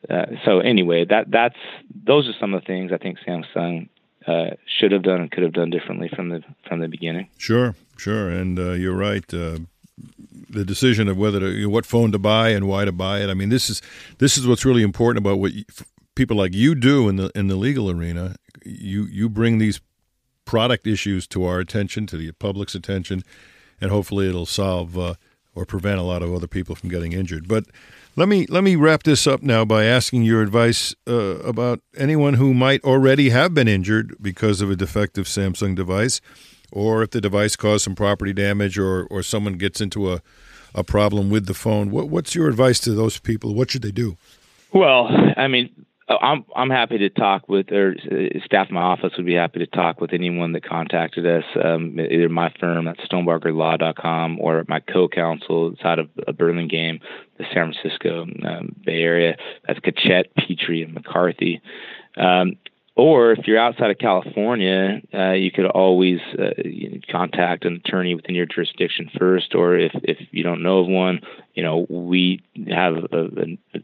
Uh, 0.07 0.27
so 0.45 0.59
anyway, 0.59 1.05
that 1.05 1.31
that's 1.31 1.57
those 2.05 2.27
are 2.27 2.33
some 2.39 2.53
of 2.53 2.61
the 2.61 2.67
things 2.67 2.91
I 2.91 2.97
think 2.97 3.17
Samsung 3.27 3.89
uh, 4.27 4.51
should 4.79 4.91
have 4.91 5.01
done 5.01 5.21
and 5.21 5.31
could 5.31 5.41
have 5.41 5.53
done 5.53 5.71
differently 5.71 6.07
from 6.15 6.29
the 6.29 6.43
from 6.67 6.81
the 6.81 6.87
beginning. 6.87 7.29
Sure, 7.37 7.73
sure, 7.97 8.29
and 8.29 8.59
uh, 8.59 8.73
you're 8.73 8.95
right. 8.95 9.23
Uh, 9.33 9.59
the 10.49 10.65
decision 10.65 11.07
of 11.07 11.17
whether 11.17 11.39
to, 11.39 11.65
what 11.67 11.85
phone 11.85 12.11
to 12.11 12.19
buy 12.19 12.49
and 12.49 12.67
why 12.67 12.85
to 12.85 12.91
buy 12.91 13.21
it. 13.21 13.29
I 13.29 13.33
mean, 13.33 13.49
this 13.49 13.69
is 13.69 13.81
this 14.19 14.37
is 14.37 14.45
what's 14.45 14.65
really 14.65 14.83
important 14.83 15.25
about 15.25 15.39
what 15.39 15.53
you, 15.53 15.63
people 16.15 16.37
like 16.37 16.53
you 16.53 16.75
do 16.75 17.09
in 17.09 17.15
the 17.15 17.31
in 17.33 17.47
the 17.47 17.55
legal 17.55 17.89
arena. 17.89 18.35
You 18.63 19.05
you 19.05 19.29
bring 19.29 19.57
these 19.57 19.81
product 20.45 20.85
issues 20.85 21.27
to 21.27 21.45
our 21.45 21.59
attention, 21.59 22.05
to 22.07 22.17
the 22.17 22.31
public's 22.33 22.75
attention, 22.75 23.23
and 23.83 23.91
hopefully 23.91 24.29
it'll 24.29 24.45
solve 24.45 24.97
uh, 24.97 25.15
or 25.53 25.65
prevent 25.65 25.99
a 25.99 26.03
lot 26.03 26.23
of 26.23 26.33
other 26.33 26.47
people 26.47 26.73
from 26.73 26.89
getting 26.89 27.11
injured. 27.11 27.47
But 27.49 27.65
let 28.15 28.29
me 28.29 28.45
let 28.47 28.63
me 28.63 28.75
wrap 28.77 29.03
this 29.03 29.27
up 29.27 29.43
now 29.43 29.65
by 29.65 29.83
asking 29.83 30.23
your 30.23 30.41
advice 30.41 30.95
uh, 31.05 31.39
about 31.39 31.81
anyone 31.97 32.35
who 32.35 32.53
might 32.53 32.81
already 32.85 33.29
have 33.29 33.53
been 33.53 33.67
injured 33.67 34.15
because 34.21 34.61
of 34.61 34.71
a 34.71 34.75
defective 34.75 35.25
Samsung 35.25 35.75
device, 35.75 36.21
or 36.71 37.03
if 37.03 37.11
the 37.11 37.19
device 37.19 37.55
caused 37.57 37.83
some 37.83 37.95
property 37.95 38.31
damage, 38.31 38.79
or 38.79 39.05
or 39.07 39.21
someone 39.21 39.55
gets 39.55 39.81
into 39.81 40.13
a 40.13 40.21
a 40.73 40.83
problem 40.83 41.29
with 41.29 41.45
the 41.45 41.53
phone. 41.53 41.91
What, 41.91 42.09
what's 42.09 42.33
your 42.33 42.47
advice 42.47 42.79
to 42.79 42.93
those 42.93 43.19
people? 43.19 43.53
What 43.53 43.69
should 43.69 43.83
they 43.83 43.91
do? 43.91 44.17
Well, 44.73 45.07
I 45.37 45.47
mean, 45.47 45.85
Oh, 46.09 46.17
I'm 46.17 46.45
I'm 46.55 46.69
happy 46.69 46.97
to 46.97 47.09
talk 47.09 47.47
with, 47.47 47.71
or 47.71 47.95
uh, 48.11 48.39
staff 48.43 48.67
in 48.67 48.75
my 48.75 48.81
office 48.81 49.13
would 49.15 49.25
be 49.25 49.35
happy 49.35 49.59
to 49.59 49.67
talk 49.67 50.01
with 50.01 50.11
anyone 50.11 50.51
that 50.51 50.67
contacted 50.67 51.25
us, 51.25 51.45
um, 51.63 51.97
either 51.97 52.27
my 52.27 52.53
firm 52.59 52.89
at 52.89 52.97
stonebargerlaw.com 52.97 54.39
or 54.39 54.65
my 54.67 54.81
co-counsel 54.81 55.71
outside 55.71 55.99
of 55.99 56.09
a 56.27 56.33
Burlingame, 56.33 56.99
the 57.37 57.45
San 57.53 57.73
Francisco 57.73 58.23
um, 58.45 58.75
Bay 58.85 59.01
Area. 59.01 59.37
That's 59.65 59.79
Cotchett, 59.79 60.35
Pitre, 60.35 60.83
and 60.83 60.93
McCarthy. 60.93 61.61
Um, 62.17 62.57
or 62.95 63.31
if 63.31 63.47
you're 63.47 63.57
outside 63.57 63.89
of 63.89 63.97
California, 63.97 65.01
uh, 65.13 65.31
you 65.31 65.51
could 65.51 65.65
always 65.65 66.19
uh, 66.37 66.51
contact 67.09 67.65
an 67.65 67.81
attorney 67.83 68.13
within 68.13 68.35
your 68.35 68.45
jurisdiction 68.45 69.09
first. 69.17 69.55
Or 69.55 69.77
if 69.77 69.93
if 70.03 70.17
you 70.31 70.43
don't 70.43 70.61
know 70.61 70.79
of 70.79 70.87
one, 70.87 71.21
you 71.55 71.63
know 71.63 71.87
we 71.89 72.43
have 72.69 72.95
a, 73.11 73.57
a, 73.73 73.79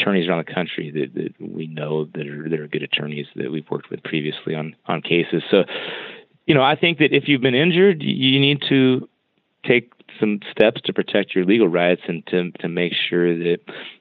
attorneys 0.00 0.28
around 0.28 0.44
the 0.46 0.52
country 0.52 0.90
that, 0.90 1.14
that 1.14 1.34
we 1.40 1.66
know 1.66 2.06
that 2.14 2.26
are 2.26 2.62
are 2.62 2.68
good 2.68 2.82
attorneys 2.82 3.26
that 3.36 3.50
we've 3.50 3.70
worked 3.70 3.90
with 3.90 4.02
previously 4.02 4.54
on 4.54 4.74
on 4.86 5.02
cases. 5.02 5.42
So, 5.50 5.64
you 6.46 6.54
know, 6.54 6.62
I 6.62 6.76
think 6.76 6.98
that 6.98 7.12
if 7.12 7.28
you've 7.28 7.40
been 7.40 7.54
injured, 7.54 8.02
you 8.02 8.40
need 8.40 8.62
to 8.68 9.08
take 9.64 9.92
some 10.18 10.40
steps 10.50 10.80
to 10.82 10.92
protect 10.92 11.34
your 11.34 11.44
legal 11.44 11.68
rights 11.68 12.02
and 12.08 12.26
to 12.26 12.50
to 12.52 12.68
make 12.68 12.92
sure 12.92 13.36
that 13.36 13.58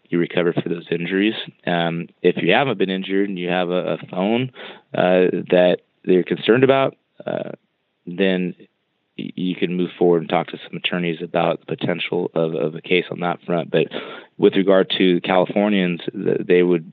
you 0.09 0.17
recover 0.17 0.53
for 0.53 0.69
those 0.69 0.87
injuries. 0.91 1.35
Um, 1.67 2.09
if 2.21 2.37
you 2.37 2.51
haven't 2.53 2.77
been 2.77 2.89
injured 2.89 3.29
and 3.29 3.37
you 3.37 3.49
have 3.49 3.69
a, 3.69 3.93
a 3.93 3.97
phone 4.09 4.51
uh, 4.93 5.29
that 5.51 5.81
they're 6.03 6.23
concerned 6.23 6.63
about, 6.63 6.95
uh, 7.25 7.51
then 8.07 8.55
you 9.35 9.55
can 9.55 9.75
move 9.75 9.91
forward 9.97 10.21
and 10.21 10.29
talk 10.29 10.47
to 10.47 10.57
some 10.67 10.77
attorneys 10.77 11.21
about 11.21 11.59
the 11.61 11.77
potential 11.77 12.31
of, 12.33 12.53
of 12.53 12.75
a 12.75 12.81
case 12.81 13.05
on 13.11 13.19
that 13.21 13.41
front. 13.45 13.71
But 13.71 13.87
with 14.37 14.55
regard 14.55 14.91
to 14.97 15.21
Californians, 15.21 16.01
they 16.13 16.63
would 16.63 16.91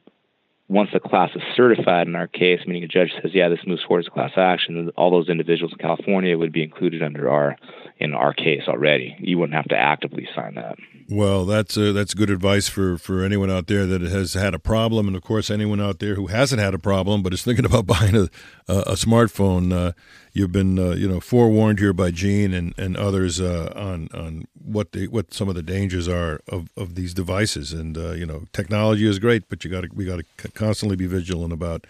once 0.69 0.91
the 0.93 0.99
class 0.99 1.31
is 1.37 1.43
certified 1.55 2.09
in 2.09 2.17
our 2.17 2.27
case, 2.27 2.61
meaning 2.67 2.83
a 2.83 2.89
judge 2.89 3.13
says, 3.23 3.31
yeah, 3.33 3.49
this 3.49 3.61
moves 3.67 3.85
forward 3.85 4.05
as 4.05 4.09
class 4.09 4.33
action, 4.37 4.91
all 4.97 5.11
those 5.11 5.29
individuals 5.29 5.73
in 5.73 5.79
California 5.79 6.37
would 6.37 6.53
be 6.53 6.63
included 6.63 7.03
under 7.03 7.31
our 7.31 7.57
in 7.99 8.13
our 8.13 8.35
case 8.35 8.63
already. 8.67 9.17
You 9.21 9.39
wouldn't 9.39 9.55
have 9.55 9.69
to 9.69 9.77
actively 9.77 10.29
sign 10.35 10.57
that. 10.57 10.77
Well, 11.09 11.45
that's 11.45 11.79
uh, 11.79 11.93
that's 11.93 12.15
good 12.15 12.31
advice 12.31 12.69
for, 12.69 12.99
for 12.99 13.23
anyone 13.23 13.51
out 13.51 13.69
there 13.69 13.87
that 13.87 14.03
has 14.03 14.35
had 14.35 14.55
a 14.55 14.59
problem, 14.59 15.07
and 15.07 15.17
of 15.17 15.23
course, 15.23 15.51
anyone 15.51 15.81
out 15.81 16.01
there 16.01 16.17
who 16.17 16.27
hasn't 16.27 16.61
had 16.61 16.75
a 16.75 16.79
problem 16.79 17.23
but 17.23 17.33
is 17.33 17.45
thinking 17.45 17.65
about 17.65 17.87
buying 17.87 18.17
a 18.17 18.29
a, 18.69 18.79
a 18.81 18.93
smartphone. 18.95 19.73
Uh, 19.73 19.93
you've 20.37 20.53
been 20.53 20.79
uh, 20.79 20.91
you 20.91 21.09
know 21.09 21.19
forewarned 21.19 21.79
here 21.79 21.95
by 21.95 22.11
Gene 22.11 22.53
and 22.53 22.75
and 22.79 22.97
others 22.97 23.41
uh, 23.41 23.73
on 23.75 24.09
on 24.13 24.47
what 24.63 24.93
the 24.93 25.09
what 25.09 25.33
some 25.33 25.49
of 25.49 25.55
the 25.55 25.63
dangers 25.63 26.07
are 26.09 26.43
of, 26.49 26.69
of 26.77 26.95
these 26.95 27.15
devices. 27.15 27.73
And 27.73 27.97
uh, 27.97 28.13
you 28.13 28.27
know, 28.27 28.45
technology 28.53 29.09
is 29.09 29.19
great, 29.19 29.49
but 29.49 29.65
you 29.65 29.71
got 29.71 29.83
to 29.83 29.89
we 29.95 30.05
got 30.05 30.21
to 30.39 30.49
constantly 30.53 30.97
be 30.97 31.07
vigilant 31.07 31.53
about 31.53 31.87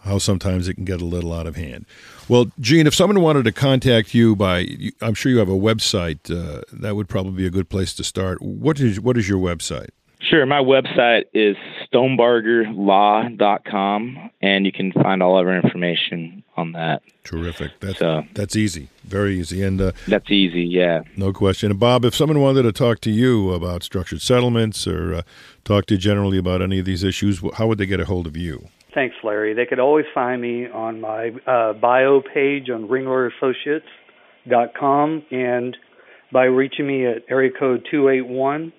how 0.00 0.16
sometimes 0.16 0.68
it 0.68 0.74
can 0.74 0.84
get 0.84 1.02
a 1.02 1.04
little 1.04 1.32
out 1.32 1.46
of 1.46 1.56
hand. 1.56 1.84
Well, 2.28 2.46
Gene, 2.60 2.86
if 2.86 2.94
someone 2.94 3.20
wanted 3.20 3.44
to 3.44 3.52
contact 3.52 4.14
you 4.14 4.36
by, 4.36 4.66
I'm 5.02 5.14
sure 5.14 5.30
you 5.30 5.38
have 5.38 5.48
a 5.48 5.52
website. 5.52 6.30
Uh, 6.30 6.62
that 6.72 6.96
would 6.96 7.08
probably 7.08 7.32
be 7.32 7.46
a 7.46 7.50
good 7.50 7.68
place 7.68 7.92
to 7.94 8.04
start. 8.04 8.40
What 8.40 8.80
is 8.80 8.98
what 8.98 9.18
is 9.18 9.28
your 9.28 9.38
website? 9.38 9.90
Sure. 10.20 10.44
My 10.46 10.60
website 10.60 11.26
is 11.32 11.56
stonebargerlaw.com, 11.92 14.30
and 14.42 14.66
you 14.66 14.72
can 14.72 14.90
find 14.92 15.22
all 15.22 15.38
of 15.38 15.46
our 15.46 15.56
information 15.56 16.42
on 16.56 16.72
that. 16.72 17.02
Terrific. 17.22 17.70
That's, 17.80 18.00
so, 18.00 18.24
that's 18.34 18.56
easy. 18.56 18.88
Very 19.04 19.38
easy. 19.38 19.62
And 19.62 19.80
uh, 19.80 19.92
That's 20.08 20.28
easy, 20.30 20.64
yeah. 20.64 21.02
No 21.16 21.32
question. 21.32 21.70
And 21.70 21.78
Bob, 21.78 22.04
if 22.04 22.16
someone 22.16 22.40
wanted 22.40 22.62
to 22.62 22.72
talk 22.72 23.00
to 23.02 23.10
you 23.10 23.52
about 23.52 23.84
structured 23.84 24.20
settlements 24.20 24.88
or 24.88 25.14
uh, 25.14 25.22
talk 25.64 25.86
to 25.86 25.94
you 25.94 25.98
generally 25.98 26.38
about 26.38 26.62
any 26.62 26.80
of 26.80 26.84
these 26.84 27.04
issues, 27.04 27.40
how 27.54 27.68
would 27.68 27.78
they 27.78 27.86
get 27.86 28.00
a 28.00 28.04
hold 28.04 28.26
of 28.26 28.36
you? 28.36 28.66
Thanks, 28.94 29.14
Larry. 29.22 29.54
They 29.54 29.66
could 29.66 29.78
always 29.78 30.06
find 30.12 30.42
me 30.42 30.66
on 30.68 31.00
my 31.00 31.30
uh, 31.46 31.74
bio 31.74 32.22
page 32.22 32.70
on 32.70 32.88
ringlerassociates.com 32.88 35.22
and 35.30 35.76
by 36.32 36.44
reaching 36.44 36.86
me 36.86 37.06
at 37.06 37.22
area 37.30 37.50
code 37.56 37.86
281 37.90 38.72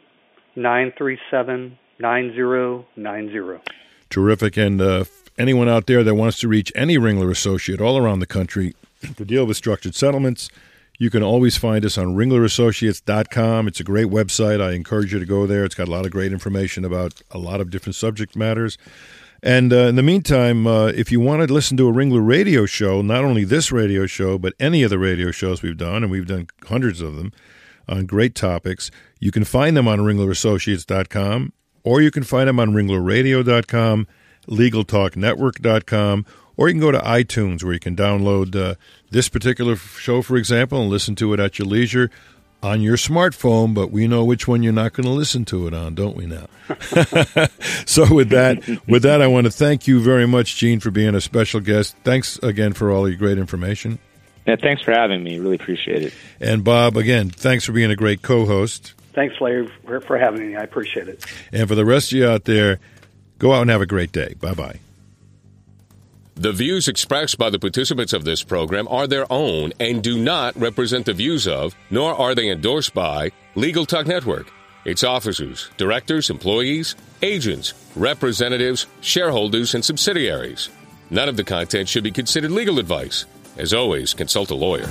937 0.60 1.78
9090. 2.00 3.62
Terrific. 4.10 4.58
And 4.58 4.82
uh, 4.82 5.06
anyone 5.38 5.70
out 5.70 5.88
there 5.88 6.04
that 6.04 6.16
wants 6.16 6.40
to 6.40 6.48
reach 6.48 6.72
any 6.76 6.98
Ringler 6.98 7.32
associate 7.32 7.82
all 7.82 7.98
around 7.98 8.20
the 8.20 8.28
country 8.28 8.76
to 9.16 9.26
deal 9.26 9.46
with 9.46 9.58
structured 9.58 9.96
settlements, 9.96 10.50
you 10.98 11.10
can 11.10 11.24
always 11.24 11.58
find 11.58 11.86
us 11.86 11.98
on 11.98 12.16
ringlerassociates.com. 12.16 13.68
It's 13.68 13.80
a 13.80 13.84
great 13.84 14.08
website. 14.08 14.62
I 14.62 14.74
encourage 14.74 15.14
you 15.14 15.20
to 15.20 15.26
go 15.26 15.46
there. 15.46 15.64
It's 15.64 15.76
got 15.76 15.88
a 15.88 15.92
lot 15.92 16.06
of 16.06 16.12
great 16.12 16.34
information 16.34 16.84
about 16.84 17.22
a 17.32 17.38
lot 17.38 17.62
of 17.62 17.70
different 17.70 17.96
subject 17.96 18.36
matters. 18.36 18.78
And 19.42 19.72
uh, 19.72 19.88
in 19.88 19.96
the 19.96 20.04
meantime, 20.04 20.68
uh, 20.68 20.88
if 20.88 21.14
you 21.14 21.22
want 21.22 21.48
to 21.48 21.54
listen 21.54 21.78
to 21.78 21.88
a 21.88 21.94
Ringler 21.94 22.26
radio 22.26 22.66
show, 22.66 23.02
not 23.02 23.24
only 23.24 23.46
this 23.46 23.72
radio 23.72 24.06
show, 24.06 24.38
but 24.38 24.54
any 24.60 24.84
of 24.84 24.90
the 24.90 25.00
radio 25.00 25.32
shows 25.32 25.62
we've 25.62 25.78
done, 25.78 26.04
and 26.04 26.12
we've 26.12 26.28
done 26.28 26.48
hundreds 26.66 27.00
of 27.00 27.16
them 27.16 27.32
on 27.90 28.06
great 28.06 28.36
topics, 28.36 28.92
you 29.20 29.32
can 29.32 29.44
find 29.44 29.76
them 29.76 29.88
on 29.88 30.00
ringlerassociates.com, 30.00 31.54
or 31.84 32.02
you 32.02 32.12
can 32.12 32.24
find 32.24 32.48
them 32.48 32.60
on 32.60 32.72
ringlerradio.com, 32.72 34.08
legaltalknetwork.com, 34.48 36.26
or 36.56 36.68
you 36.68 36.74
can 36.74 36.82
go 36.82 36.92
to 36.92 37.00
iTunes 37.00 37.64
where 37.64 37.74
you 37.74 37.80
can 37.80 37.96
download 37.96 38.56
uh, 38.56 38.76
this 39.12 39.30
particular 39.30 39.76
show, 39.76 40.22
for 40.22 40.38
example, 40.38 40.82
and 40.82 40.90
listen 40.90 41.16
to 41.16 41.34
it 41.34 41.40
at 41.40 41.58
your 41.58 41.68
leisure 41.68 42.10
on 42.62 42.82
your 42.82 42.98
smartphone, 42.98 43.74
but 43.74 43.92
we 43.92 44.08
know 44.08 44.26
which 44.26 44.48
one 44.48 44.64
you're 44.64 44.74
not 44.74 44.94
going 44.94 45.06
to 45.06 45.14
listen 45.14 45.46
to 45.46 45.68
it 45.68 45.74
on, 45.74 45.96
don't 45.96 46.16
we 46.16 46.26
now? 46.26 46.48
so 47.86 48.14
with 48.14 48.30
that, 48.30 48.82
with 48.88 49.04
that, 49.04 49.22
I 49.22 49.28
want 49.28 49.46
to 49.46 49.52
thank 49.52 49.88
you 49.88 50.02
very 50.02 50.28
much, 50.28 50.58
Gene, 50.58 50.80
for 50.80 50.92
being 50.92 51.16
a 51.16 51.22
special 51.22 51.62
guest. 51.62 51.96
Thanks 52.04 52.38
again 52.40 52.74
for 52.74 52.92
all 52.92 53.08
your 53.08 53.18
great 53.18 53.38
information. 53.38 54.00
Yeah, 54.50 54.56
thanks 54.56 54.82
for 54.82 54.92
having 54.92 55.24
me. 55.24 55.38
Really 55.38 55.58
appreciate 55.58 56.02
it. 56.02 56.14
And 56.40 56.64
Bob, 56.64 56.98
again, 56.98 57.30
thanks 57.30 57.66
for 57.66 57.72
being 57.72 57.92
a 57.92 57.96
great 57.96 58.24
co-host. 58.24 58.96
Thanks, 59.14 59.36
Larry, 59.40 59.70
for 60.08 60.18
having 60.18 60.50
me. 60.50 60.56
I 60.56 60.62
appreciate 60.62 61.08
it. 61.08 61.24
And 61.52 61.70
for 61.70 61.76
the 61.76 61.86
rest 61.86 62.12
of 62.12 62.18
you 62.18 62.28
out 62.28 62.46
there, 62.46 62.80
go 63.38 63.54
out 63.54 63.62
and 63.62 63.70
have 63.70 63.82
a 63.82 63.86
great 63.86 64.12
day. 64.12 64.34
Bye 64.40 64.56
bye. 64.56 64.80
The 66.34 66.52
views 66.52 66.88
expressed 66.88 67.38
by 67.38 67.52
the 67.52 67.60
participants 67.60 68.12
of 68.12 68.26
this 68.26 68.42
program 68.42 68.88
are 68.88 69.06
their 69.06 69.32
own 69.32 69.72
and 69.80 70.02
do 70.02 70.18
not 70.18 70.56
represent 70.60 71.06
the 71.06 71.14
views 71.14 71.48
of, 71.48 71.76
nor 71.92 72.16
are 72.16 72.34
they 72.34 72.50
endorsed 72.50 72.96
by, 72.96 73.30
Legal 73.54 73.86
Talk 73.86 74.08
Network, 74.08 74.52
its 74.84 75.04
officers, 75.04 75.70
directors, 75.78 76.32
employees, 76.32 76.96
agents, 77.22 77.76
representatives, 77.96 78.88
shareholders, 79.02 79.76
and 79.76 79.86
subsidiaries. 79.86 80.70
None 81.12 81.30
of 81.30 81.38
the 81.38 81.44
content 81.44 81.88
should 81.88 82.04
be 82.04 82.12
considered 82.12 82.50
legal 82.50 82.80
advice. 82.80 83.28
As 83.60 83.74
always, 83.74 84.14
consult 84.14 84.52
a 84.52 84.56
lawyer. 84.56 84.88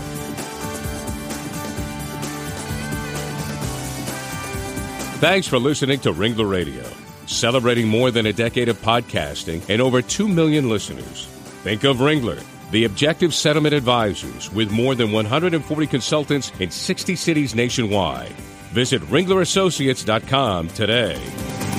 Thanks 5.21 5.49
for 5.49 5.59
listening 5.59 5.99
to 6.01 6.13
Ringler 6.13 6.49
Radio, 6.49 6.85
celebrating 7.27 7.89
more 7.89 8.11
than 8.11 8.27
a 8.27 8.33
decade 8.33 8.69
of 8.69 8.81
podcasting 8.83 9.69
and 9.69 9.81
over 9.81 10.03
2 10.03 10.29
million 10.29 10.69
listeners. 10.69 11.27
Think 11.65 11.83
of 11.85 11.97
Ringler 11.97 12.45
The 12.71 12.85
Objective 12.85 13.35
Settlement 13.35 13.75
Advisors, 13.75 14.53
with 14.53 14.71
more 14.71 14.95
than 14.95 15.11
140 15.11 15.87
consultants 15.87 16.53
in 16.61 16.71
60 16.71 17.17
cities 17.17 17.55
nationwide. 17.55 18.33
Visit 18.73 19.01
ringlerassociates.com 19.03 20.69
today. 20.69 21.78